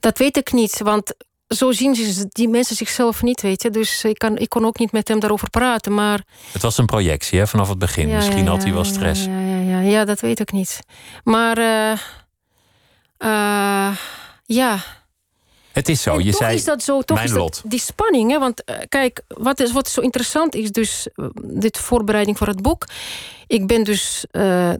[0.00, 0.80] dat weet ik niet.
[0.82, 1.14] Want
[1.48, 3.70] zo zien ze, die mensen zichzelf niet, weet je.
[3.70, 5.94] Dus ik, kan, ik kon ook niet met hem daarover praten.
[5.94, 8.08] Maar Het was een projectie hè, vanaf het begin.
[8.08, 9.24] Ja, Misschien ja, had hij wel stress.
[9.24, 10.80] Ja, ja, ja, ja, dat weet ik niet.
[11.24, 11.98] Maar eh,
[13.18, 13.96] eh,
[14.44, 14.78] ja.
[15.72, 16.12] Het is zo.
[16.18, 17.62] En je toch zei, is dat zo, toch mijn is dat lot.
[17.64, 18.30] die spanning.
[18.30, 18.38] Hè?
[18.38, 22.62] Want eh, kijk, wat, is, wat zo interessant is, dus eh, dit voorbereiding voor het
[22.62, 22.84] boek.
[23.46, 24.24] Ik ben dus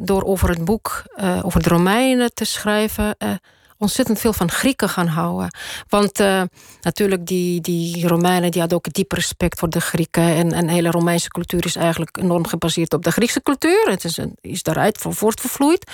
[0.01, 1.03] door over het boek,
[1.43, 3.17] over de Romeinen te schrijven,
[3.79, 5.51] ontzettend veel van Grieken gaan houden.
[5.89, 6.19] Want
[6.81, 10.23] natuurlijk, die, die Romeinen die hadden ook diep respect voor de Grieken.
[10.23, 13.87] En, en de hele Romeinse cultuur is eigenlijk enorm gebaseerd op de Griekse cultuur.
[13.91, 15.91] Het is, een- is daaruit voor voortgevloeid.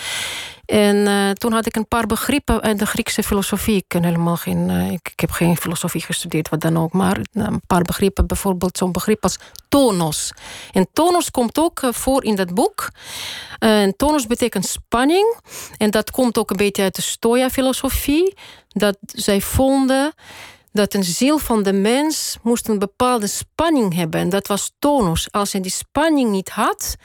[0.64, 3.76] En eh, toen had ik een paar begrippen uit de Griekse filosofie.
[3.76, 6.92] Ik, ken helemaal geen, eh, ik, ik heb geen filosofie gestudeerd, wat dan ook.
[6.92, 9.38] Maar eh, een paar begrippen, bijvoorbeeld zo'n begrip als
[9.72, 10.32] tonos.
[10.72, 12.88] En tonos komt ook eh, voor in dat boek.
[13.58, 15.36] Eh, en tonos betekent spanning.
[15.76, 18.34] En dat komt ook een beetje uit de Stoa-filosofie.
[18.68, 20.12] Dat zij vonden
[20.72, 24.20] dat een ziel van de mens moest een bepaalde spanning hebben.
[24.20, 25.28] En dat was tonus.
[25.30, 26.96] Als je die spanning niet had,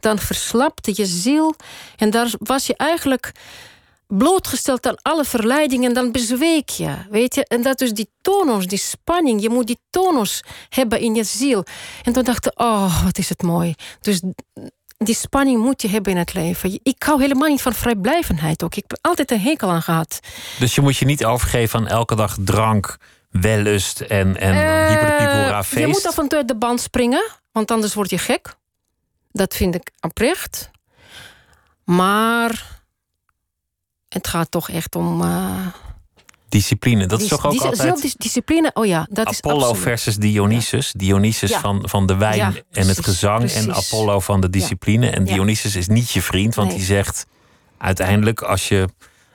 [0.00, 1.54] dan verslapte je ziel.
[1.96, 3.32] En daar was je eigenlijk
[4.06, 6.94] blootgesteld aan alle verleidingen en dan bezweek je.
[7.10, 7.44] Weet je?
[7.46, 9.42] En dat is die tonus, die spanning.
[9.42, 11.64] Je moet die tonus hebben in je ziel.
[12.02, 13.74] En toen dacht ik, oh, wat is het mooi.
[14.00, 14.20] Dus
[14.98, 16.80] die spanning moet je hebben in het leven.
[16.82, 18.74] Ik hou helemaal niet van vrijblijvendheid ook.
[18.74, 20.20] Ik heb altijd een hekel aan gehad.
[20.58, 22.96] Dus je moet je niet overgeven aan elke dag drank,
[23.30, 24.54] wellust en, en
[25.64, 25.78] feest.
[25.78, 28.56] Je moet af en toe uit de band springen, want anders word je gek.
[29.30, 30.70] Dat vind ik oprecht.
[31.84, 32.80] Maar
[34.08, 35.22] het gaat toch echt om.
[35.22, 35.66] eh,
[36.48, 38.70] Discipline, dat is toch ook dis- altijd zelfdiscipline.
[38.74, 39.82] Oh ja, dat is Apollo absoluut.
[39.82, 40.92] versus Dionysus.
[40.96, 41.60] Dionysus Ja.
[41.60, 43.50] van, van de wijn Ja, en het precies, gezang.
[43.50, 43.74] En.
[43.74, 45.10] Apollo van de discipline.
[45.10, 45.24] En.
[45.24, 46.76] Dionysus is niet je vriend, want Nee.
[46.76, 47.26] die zegt
[47.78, 48.88] uiteindelijk als je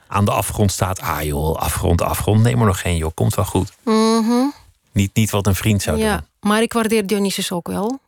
[0.06, 1.00] aan de afgrond staat...
[1.00, 3.72] ah joh, afgrond, afgrond, neem er nog geen joh, komt wel goed.
[3.84, 4.46] Mhm,
[4.92, 6.26] Niet, niet wat een vriend zou Ja, doen.
[6.50, 7.98] maar ik waardeer Dionysus ook wel.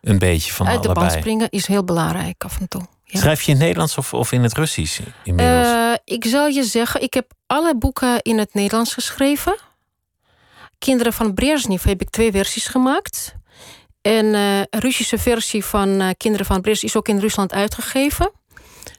[0.00, 2.82] Een beetje van Uit de band springen is heel belangrijk af en toe.
[3.04, 3.20] Ja.
[3.20, 5.66] Schrijf je in het Nederlands of, of in het Russisch inmiddels?
[5.66, 9.56] Eh, ik zal je zeggen, ik heb alle boeken in het Nederlands geschreven.
[10.78, 13.34] Kinderen van Brezhnev heb ik twee versies gemaakt.
[14.02, 18.30] En uh, Russische versie van uh, Kinderen van Brest is ook in Rusland uitgegeven.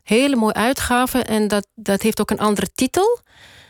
[0.03, 3.19] Hele mooie uitgave en dat, dat heeft ook een andere titel.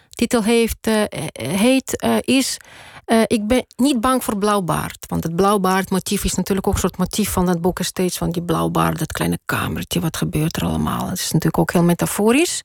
[0.09, 0.89] Titel heeft,
[1.33, 2.57] heet, is
[3.27, 5.05] Ik ben niet bang voor blauwbaard.
[5.07, 8.17] Want het blauwbaardmotief is natuurlijk ook een soort motief van dat boek steeds.
[8.17, 11.09] Van die blauwbaard, dat kleine kamertje, wat gebeurt er allemaal.
[11.09, 12.63] Het is natuurlijk ook heel metaforisch.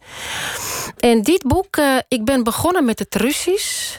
[0.99, 1.76] En dit boek,
[2.09, 3.99] ik ben begonnen met het Russisch.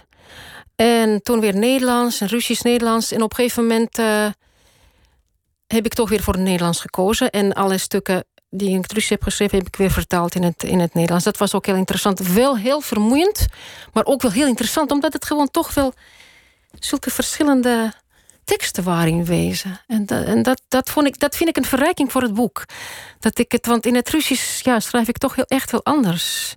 [0.76, 3.12] En toen weer Nederlands en Russisch-Nederlands.
[3.12, 3.98] En op een gegeven moment
[5.68, 7.30] heb ik toch weer voor het Nederlands gekozen.
[7.30, 10.44] En alle stukken die ik in het Russisch heb geschreven, heb ik weer vertaald in
[10.44, 11.26] het, in het Nederlands.
[11.26, 12.20] Dat was ook heel interessant.
[12.20, 13.46] Wel heel vermoeiend,
[13.94, 15.94] maar ook wel heel interessant, omdat het gewoon toch wel
[16.80, 17.93] zulke verschillende
[18.43, 19.82] teksten waren in wezen.
[19.88, 22.65] En, dat, en dat, dat, vond ik, dat vind ik een verrijking voor het boek.
[23.19, 26.55] Dat ik het, want in het Russisch ja, schrijf ik toch heel, echt heel anders.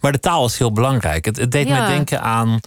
[0.00, 1.24] Maar de taal is heel belangrijk.
[1.24, 1.80] Het, het deed ja.
[1.80, 2.60] me denken aan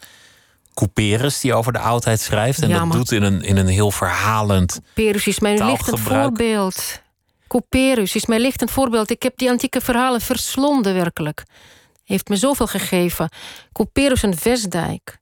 [0.74, 2.62] Couperus die over de oudheid schrijft.
[2.62, 4.80] En dat doet in een, in een heel verhalend.
[4.84, 7.02] Couperus is mijn lichtend voorbeeld.
[7.48, 9.10] Couperus is mijn lichtend voorbeeld.
[9.10, 11.44] Ik heb die antieke verhalen verslonden werkelijk.
[12.04, 13.30] Heeft me zoveel gegeven.
[13.74, 15.18] Couperus en Vestdijk.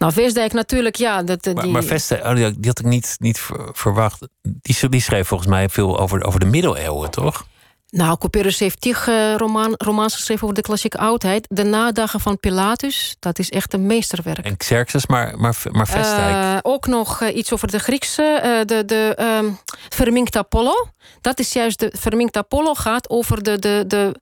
[0.00, 1.22] Nou, Vestdijk natuurlijk, ja.
[1.22, 1.72] Dat, maar, die...
[1.72, 4.28] maar Vestdijk, oh, die had ik niet, niet verwacht.
[4.42, 7.46] Die, die schreef volgens mij veel over, over de middeleeuwen, toch?
[7.90, 11.46] Nou, Couperus heeft tig uh, roman, romans geschreven over de klassieke oudheid.
[11.50, 14.44] De nadagen van Pilatus, dat is echt een meesterwerk.
[14.44, 16.34] En Xerxes, maar, maar, maar Vestdijk?
[16.34, 20.88] Uh, ook nog uh, iets over de Griekse, de, de um, verminkte Apollo.
[21.20, 24.14] Dat is juist de verminkte Apollo gaat over de, de, de,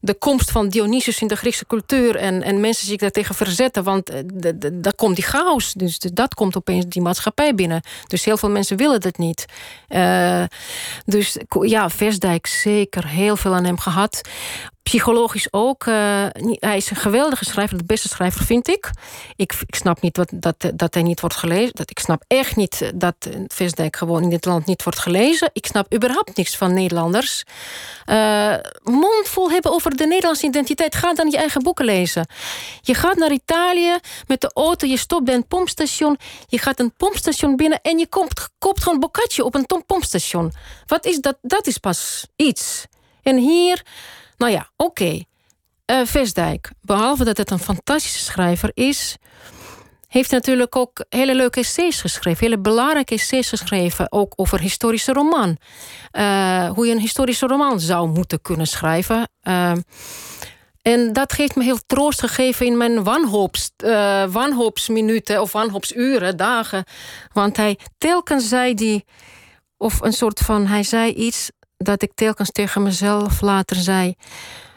[0.00, 2.16] de komst van Dionysus in de Griekse cultuur.
[2.16, 4.10] En, en mensen zich daartegen verzetten, want
[4.72, 5.72] daar komt die chaos.
[5.72, 7.82] Dus dat komt opeens die maatschappij binnen.
[8.06, 9.44] Dus heel veel mensen willen dat niet.
[11.04, 14.20] dus ja, Vestdijk zeker heel veel aan hem gehad.
[14.82, 15.86] Psychologisch ook.
[15.86, 15.94] Uh,
[16.58, 18.90] hij is een geweldige schrijver, de beste schrijver vind ik.
[19.36, 21.74] Ik, ik snap niet wat, dat, dat hij niet wordt gelezen.
[21.74, 23.14] Dat, ik snap echt niet dat
[23.46, 25.50] Visdijk gewoon in dit land niet wordt gelezen.
[25.52, 27.44] Ik snap überhaupt niks van Nederlanders.
[28.06, 30.94] Uh, mondvol hebben over de Nederlandse identiteit.
[30.94, 32.26] Ga dan je eigen boeken lezen.
[32.80, 36.18] Je gaat naar Italië met de auto, je stopt bij een pompstation.
[36.46, 40.52] Je gaat een pompstation binnen en je koopt, gewoon boccaccio op een pompstation.
[40.86, 41.38] Wat is dat?
[41.42, 42.86] Dat is pas iets.
[43.22, 43.82] En hier,
[44.40, 45.02] nou ja, oké.
[45.02, 45.24] Okay.
[46.06, 49.16] Vestdijk, behalve dat het een fantastische schrijver is,
[50.10, 55.56] heeft natuurlijk ook hele leuke essays geschreven, hele belangrijke essays geschreven, ook over historische roman.
[56.12, 59.28] Uh, hoe je een historische roman zou moeten kunnen schrijven.
[59.42, 59.72] Uh,
[60.82, 66.84] en dat heeft me heel troost gegeven in mijn wanhoops, uh, wanhoopsminuten of wanhoopsuren, dagen.
[67.32, 69.04] Want hij telkens zei die,
[69.76, 71.50] of een soort van, hij zei iets
[71.84, 74.14] dat ik telkens tegen mezelf later zei.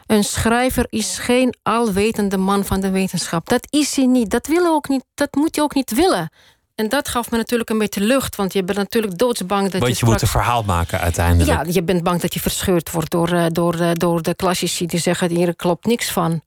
[0.06, 3.48] Een schrijver is geen alwetende man van de wetenschap.
[3.48, 4.30] Dat is hij niet.
[4.30, 5.04] Dat, wil ook niet.
[5.14, 6.30] dat moet je ook niet willen.
[6.74, 8.36] En dat gaf me natuurlijk een beetje lucht.
[8.36, 10.04] Want je bent natuurlijk doodsbang dat want je...
[10.04, 11.48] je moet een verhaal maken uiteindelijk.
[11.50, 14.86] Ja, je bent bang dat je verscheurd wordt door, eh, door, eh, door de klassici...
[14.86, 16.42] die zeggen, hier klopt niks van.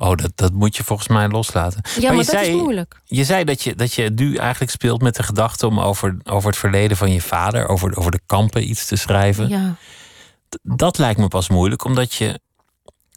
[0.00, 1.80] Oh, dat, dat moet je volgens mij loslaten.
[1.82, 3.00] Ja, maar, maar dat zei, is moeilijk.
[3.04, 6.48] Je zei dat je, dat je nu eigenlijk speelt met de gedachte om over, over
[6.48, 9.48] het verleden van je vader, over, over de kampen iets te schrijven.
[9.48, 9.74] Ja.
[10.62, 12.40] Dat lijkt me pas moeilijk, omdat je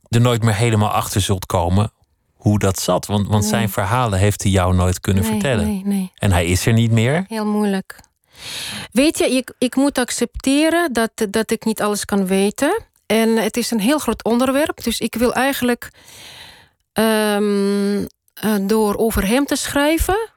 [0.10, 1.92] er nooit meer helemaal achter zult komen
[2.34, 3.06] hoe dat zat.
[3.06, 5.66] Want, want zijn verhalen heeft hij jou nooit kunnen nee, vertellen.
[5.66, 6.12] Nee, nee.
[6.16, 7.26] En hij is er niet meer.
[7.28, 8.00] Heel moeilijk.
[8.92, 12.84] Weet je, ik, ik moet accepteren dat, dat ik niet alles kan weten.
[13.06, 14.84] En het is een heel groot onderwerp.
[14.84, 15.92] Dus ik wil eigenlijk
[16.94, 18.08] Um,
[18.68, 20.30] door over hem te schrijven.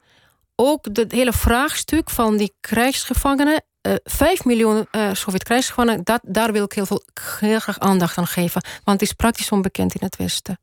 [0.57, 3.64] Ook het hele vraagstuk van die krijgsgevangenen.
[3.86, 7.02] Uh, vijf miljoen uh, Sovjet-krijgsgevangenen, dat, daar wil ik heel, veel,
[7.38, 8.62] heel graag aandacht aan geven.
[8.84, 10.61] Want het is praktisch onbekend in het Westen.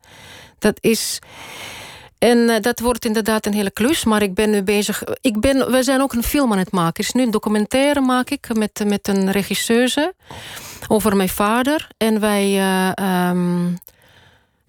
[0.59, 1.19] Dat is.
[2.17, 5.03] En dat wordt inderdaad een hele klus, maar ik ben nu bezig.
[5.21, 7.03] Ik ben, we zijn ook een film aan het maken.
[7.03, 10.13] Is nu een documentaire maak ik met, met een regisseuse
[10.87, 11.87] over mijn vader.
[11.97, 12.61] En wij.
[13.29, 13.79] Um,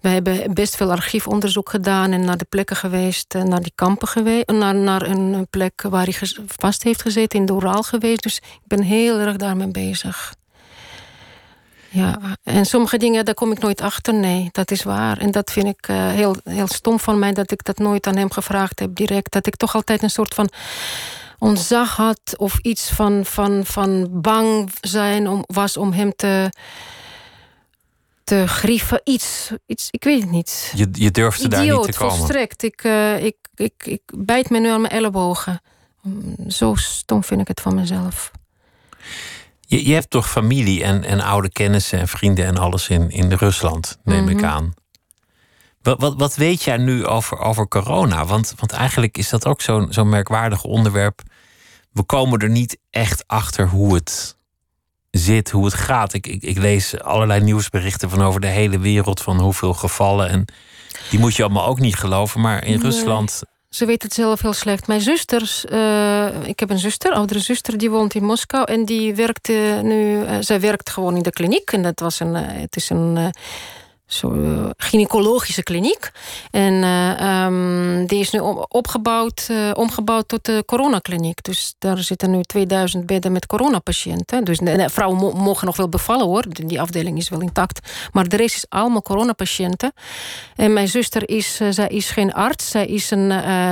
[0.03, 4.47] we hebben best veel archiefonderzoek gedaan en naar de plekken geweest, naar die kampen geweest,
[4.47, 8.23] naar, naar een plek waar hij vast heeft gezeten, in de Oeraal geweest.
[8.23, 10.33] Dus ik ben heel erg daarmee bezig.
[11.89, 14.13] Ja, en sommige dingen, daar kom ik nooit achter.
[14.13, 15.17] Nee, dat is waar.
[15.17, 18.17] En dat vind ik uh, heel, heel stom van mij, dat ik dat nooit aan
[18.17, 19.31] hem gevraagd heb direct.
[19.31, 20.49] Dat ik toch altijd een soort van
[21.39, 26.49] ontzag had of iets van, van, van bang zijn om, was om hem te
[28.23, 29.01] te grieven.
[29.03, 30.73] Iets, iets ik weet het niet.
[30.75, 32.15] Je, je durfde daar niet te komen.
[32.15, 32.63] volstrekt.
[32.63, 35.61] Ik, uh, ik, ik, ik bijt me nu aan mijn ellebogen.
[36.47, 38.31] Zo stom vind ik het van mezelf.
[39.59, 43.31] Je, je hebt toch familie en, en oude kennissen en vrienden en alles in, in
[43.31, 44.37] Rusland, neem mm -hmm.
[44.37, 44.51] ik mhm.
[44.51, 44.73] aan.
[45.81, 48.25] Wat, wat, wat weet jij nu over, over corona?
[48.25, 51.21] Want, want eigenlijk is dat ook zo'n zo'n merkwaardig onderwerp
[51.93, 54.37] we komen er niet echt achter hoe het
[55.17, 56.13] zit, hoe het gaat.
[56.13, 60.29] Ik, ik, ik lees allerlei nieuwsberichten van over de hele wereld van hoeveel gevallen.
[60.29, 60.45] En
[61.09, 62.41] die moet je allemaal ook niet geloven.
[62.41, 64.87] Maar in Rusland ze weet het zelf heel slecht.
[64.87, 68.65] Mijn zusters, uh, ik heb een zuster, oudere zuster, die woont in Moskou.
[68.65, 71.71] En die werkte nu, uh, zij werkt gewoon in de kliniek.
[71.71, 73.33] En dat was een, uh, het is een
[74.13, 76.11] zo, uh, gynaecologische kliniek.
[76.51, 81.43] En uh, um, die is nu opgebouwd, uh, omgebouwd tot de coronakliniek.
[81.43, 84.43] Dus daar zitten nu 2000 bedden met coronapatiënten.
[84.43, 84.59] Dus
[84.91, 86.45] vrouwen mo mogen nog wel bevallen hoor.
[86.49, 87.89] Die afdeling is wel intact.
[88.11, 89.93] Maar de rest is allemaal coronapatiënten.
[90.55, 92.69] En mijn zuster is, zij is geen arts.
[92.69, 93.31] Zij is een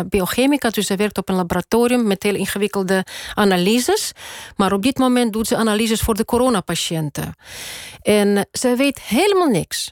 [0.09, 0.69] biochemica.
[0.69, 4.11] Dus zij werkt op een laboratorium met heel ingewikkelde analyses.
[4.55, 7.35] Maar op dit moment doet ze analyses voor de coronapatiënten.
[8.01, 9.91] En zij weet helemaal niks.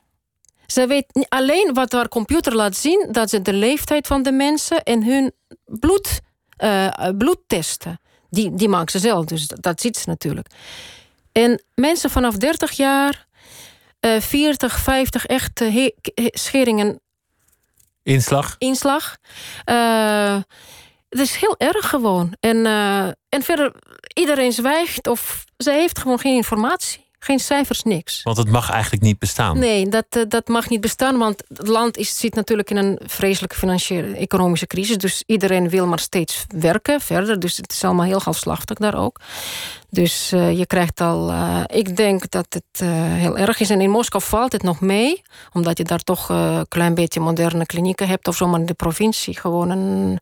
[0.72, 4.84] Ze weet alleen wat haar computer laat zien, dat ze de leeftijd van de mensen
[4.84, 5.32] en hun
[5.66, 6.20] bloed,
[6.64, 8.00] uh, bloed testen.
[8.30, 10.48] Die, die maakt ze zelf, dus dat, dat ziet ze natuurlijk.
[11.32, 13.28] En mensen vanaf 30 jaar,
[14.02, 17.00] uh, 40, 50 echt uh, scheringen.
[18.04, 18.56] Inslag?
[18.58, 19.18] Inslag.
[21.10, 22.36] Het is heel erg gewoon.
[22.40, 22.66] En,
[23.30, 23.76] en verder,
[24.14, 27.09] iedereen zwijgt of ze heeft gewoon geen informatie.
[27.20, 28.24] Geen cijfers, niks.
[28.24, 29.60] Want het mag eigenlijk niet bestaan.
[29.60, 31.18] Nee, dat, eh, dat mag niet bestaan.
[31.18, 34.98] Want het land is, zit natuurlijk in een vreselijke financiële economische crisis.
[34.98, 37.40] Dus iedereen wil maar steeds werken verder.
[37.40, 39.20] Dus het is allemaal heel halfslachtig daar ook.
[39.90, 41.32] Dus uh, je krijgt al.
[41.32, 43.70] Uh, ik denk dat het uh, heel erg is.
[43.70, 45.22] En in Moskou valt het nog mee,
[45.54, 48.48] omdat je daar toch een klein beetje moderne klinieken hebt of zo.
[48.48, 50.20] Maar in de provincie gewoon een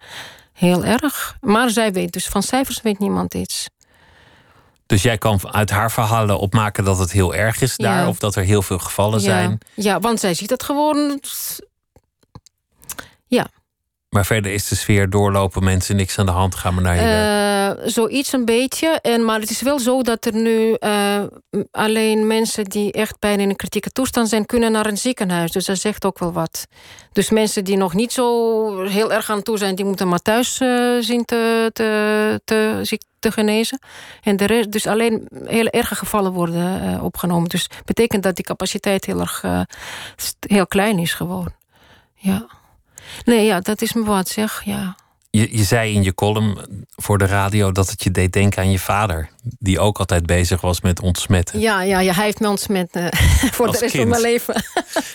[0.53, 1.37] heel erg.
[1.41, 3.69] Maar zij weet dus van cijfers weet niemand iets.
[4.87, 8.07] Dus jij kan uit haar verhalen opmaken dat het heel erg is daar, ja.
[8.07, 9.25] of dat er heel veel gevallen ja.
[9.25, 9.57] zijn.
[9.73, 11.19] Ja, want zij ziet het gewoon.
[13.27, 13.47] Ja.
[14.09, 17.01] Maar verder is de sfeer doorlopen, mensen niks aan de hand, gaan we naar je
[17.01, 17.89] uh, werk.
[17.89, 18.87] Zoiets een beetje.
[19.01, 21.23] En, maar het is wel zo dat er nu uh,
[21.71, 25.51] alleen mensen die echt bijna in een kritieke toestand zijn, kunnen naar een ziekenhuis.
[25.51, 26.67] Dus dat zegt ook wel wat.
[27.11, 30.59] Dus mensen die nog niet zo heel erg aan toe zijn, die moeten maar thuis
[30.59, 32.79] uh, zien te, te, te,
[33.31, 33.79] genezen.
[34.23, 37.49] En de rest, dus alleen hele erge gevallen worden uh, opgenomen.
[37.49, 39.61] Dus betekent dat die capaciteit heel erg uh,
[40.39, 41.53] heel klein is gewoon.
[42.15, 42.47] Ja.
[43.25, 44.95] Nee, ja, dat is me wat zeg, ja.
[45.29, 46.57] Je, je zei in je column
[46.95, 49.29] voor de radio dat het je deed denken aan je vader.
[49.59, 51.59] Die ook altijd bezig was met ontsmetten.
[51.59, 53.07] Ja, ja, ja hij heeft me ontsmet uh,
[53.55, 54.09] voor Als de rest kind.
[54.09, 54.53] van mijn leven.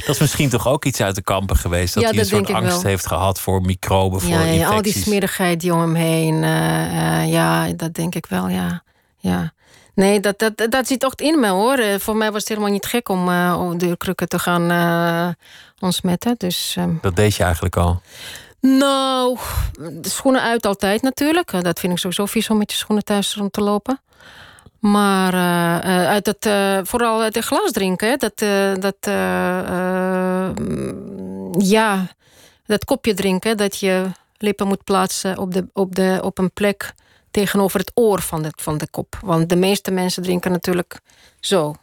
[0.06, 1.94] Dat is misschien toch ook iets uit de kampen geweest.
[1.94, 2.82] Dat Ja, hij een soort angst wel.
[2.90, 4.74] heeft gehad voor microben, voor ja, ja, infecties.
[4.76, 6.42] al die smerigheid die om hem heen.
[6.42, 8.82] eh, eh, ja, dat denk ik wel, ja.
[9.16, 9.52] ja.
[9.94, 11.74] Nee, dat, dat, dat zit ook in me hoor.
[11.78, 15.28] Eh, Voor mij was het helemaal niet gek om eh, de krukken te gaan eh,
[15.80, 16.34] ontsmetten.
[16.38, 18.02] Dus, ehm, Dat deed je eigenlijk al.
[18.62, 19.38] Nou,
[19.92, 21.52] de schoenen uit altijd natuurlijk.
[21.52, 24.00] Eh, Dat vind ik sowieso vies om met je schoenen thuis rond te lopen.
[24.78, 26.48] Maar eh, eh, uit het,
[26.88, 28.38] vooral uit het glas drinken, hè, dat,
[28.82, 28.96] dat
[31.66, 32.06] ja,
[32.66, 36.94] dat kopje drinken, dat je lippen moet plaatsen op, de, op, de, op een plek
[37.30, 39.18] tegenover het oor van de, van de kop.
[39.20, 41.00] Want de meeste mensen drinken natuurlijk
[41.40, 41.74] zo.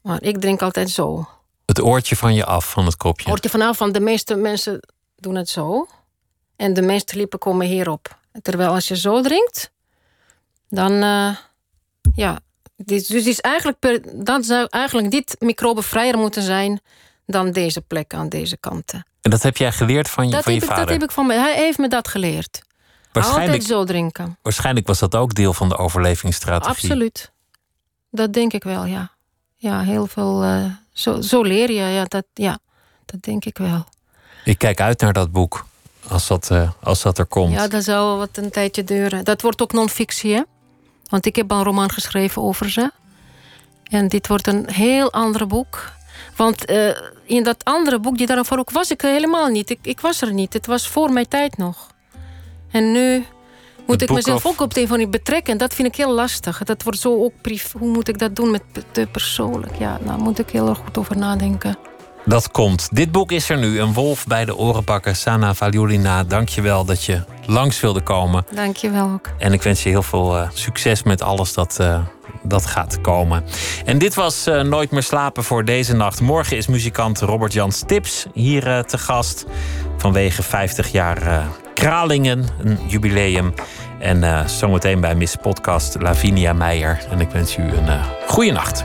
[0.00, 1.28] Maar ik drink altijd zo.
[1.66, 3.28] Het oortje van je af van het kopje.
[3.28, 4.80] Hoort je vanaf, want de meeste mensen
[5.24, 5.86] doen het zo.
[6.56, 8.18] En de meeste lippen komen hierop.
[8.42, 9.70] Terwijl als je zo drinkt,
[10.68, 11.36] dan eh,
[12.14, 12.38] ja.
[12.76, 16.80] Dit, dus is eigenlijk per, dan zou eigenlijk dit microbenvrijer moeten zijn
[17.26, 19.06] dan deze plek aan deze kanten.
[19.20, 20.86] En dat heb jij geleerd van je, Dat van je heb, ik, vader.
[20.92, 21.36] dat heb ik van mij.
[21.36, 22.62] Hij heeft me dat geleerd.
[23.12, 24.38] waarschijnlijk, Altijd zo drinken.
[24.42, 26.74] waarschijnlijk was dat ook deel van de overlevingsstrategie.
[26.90, 27.32] Absoluut.
[28.10, 29.10] Dat denk ik wel, ja.
[29.56, 30.42] Ja, heel veel.
[30.42, 32.58] eh, zo, zo leer je, ja dat, ja.
[33.04, 33.86] dat denk ik wel.
[34.44, 35.66] Ik kijk uit naar dat boek.
[36.08, 37.52] Als dat, eh, als dat er komt.
[37.52, 39.24] Ja, dat zal wat een tijdje duren.
[39.24, 40.42] Dat wordt ook non-fictie, hè?
[41.08, 42.90] Want ik heb al een roman geschreven over ze.
[43.84, 45.92] En dit wordt een heel ander boek.
[46.36, 46.88] Want eh,
[47.24, 49.70] in dat andere boek, die daarvoor ook was ik helemaal niet.
[49.70, 50.52] Ik, ik was er niet.
[50.52, 51.86] Het was voor mijn tijd nog.
[52.70, 53.16] En nu
[53.86, 55.52] moet Het ik mezelf of- ook op de een of andere betrekken.
[55.52, 56.62] En dat vind ik heel lastig.
[56.62, 57.78] Dat wordt zo ook privé.
[57.78, 59.74] Hoe moet ik dat doen met te persoonlijk?
[59.78, 61.76] Ja, daar moet ik heel erg goed over nadenken.
[62.24, 62.88] Dat komt.
[62.92, 63.80] Dit boek is er nu.
[63.80, 65.16] Een wolf bij de oren pakken.
[65.16, 68.46] Sana Valjulina, dank je wel dat je langs wilde komen.
[68.54, 69.30] Dank je wel ook.
[69.38, 72.00] En ik wens je heel veel eh, succes met alles dat, eh,
[72.42, 73.44] dat gaat komen.
[73.84, 76.20] En dit was eh, Nooit meer slapen voor deze nacht.
[76.20, 79.46] Morgen is muzikant Robert-Jan Stips hier te gast.
[79.96, 83.54] Vanwege 50 jaar Kralingen, een jubileum.
[83.98, 87.06] En zometeen bij Miss Podcast Lavinia Meijer.
[87.10, 88.84] En ik wens u een goede nacht.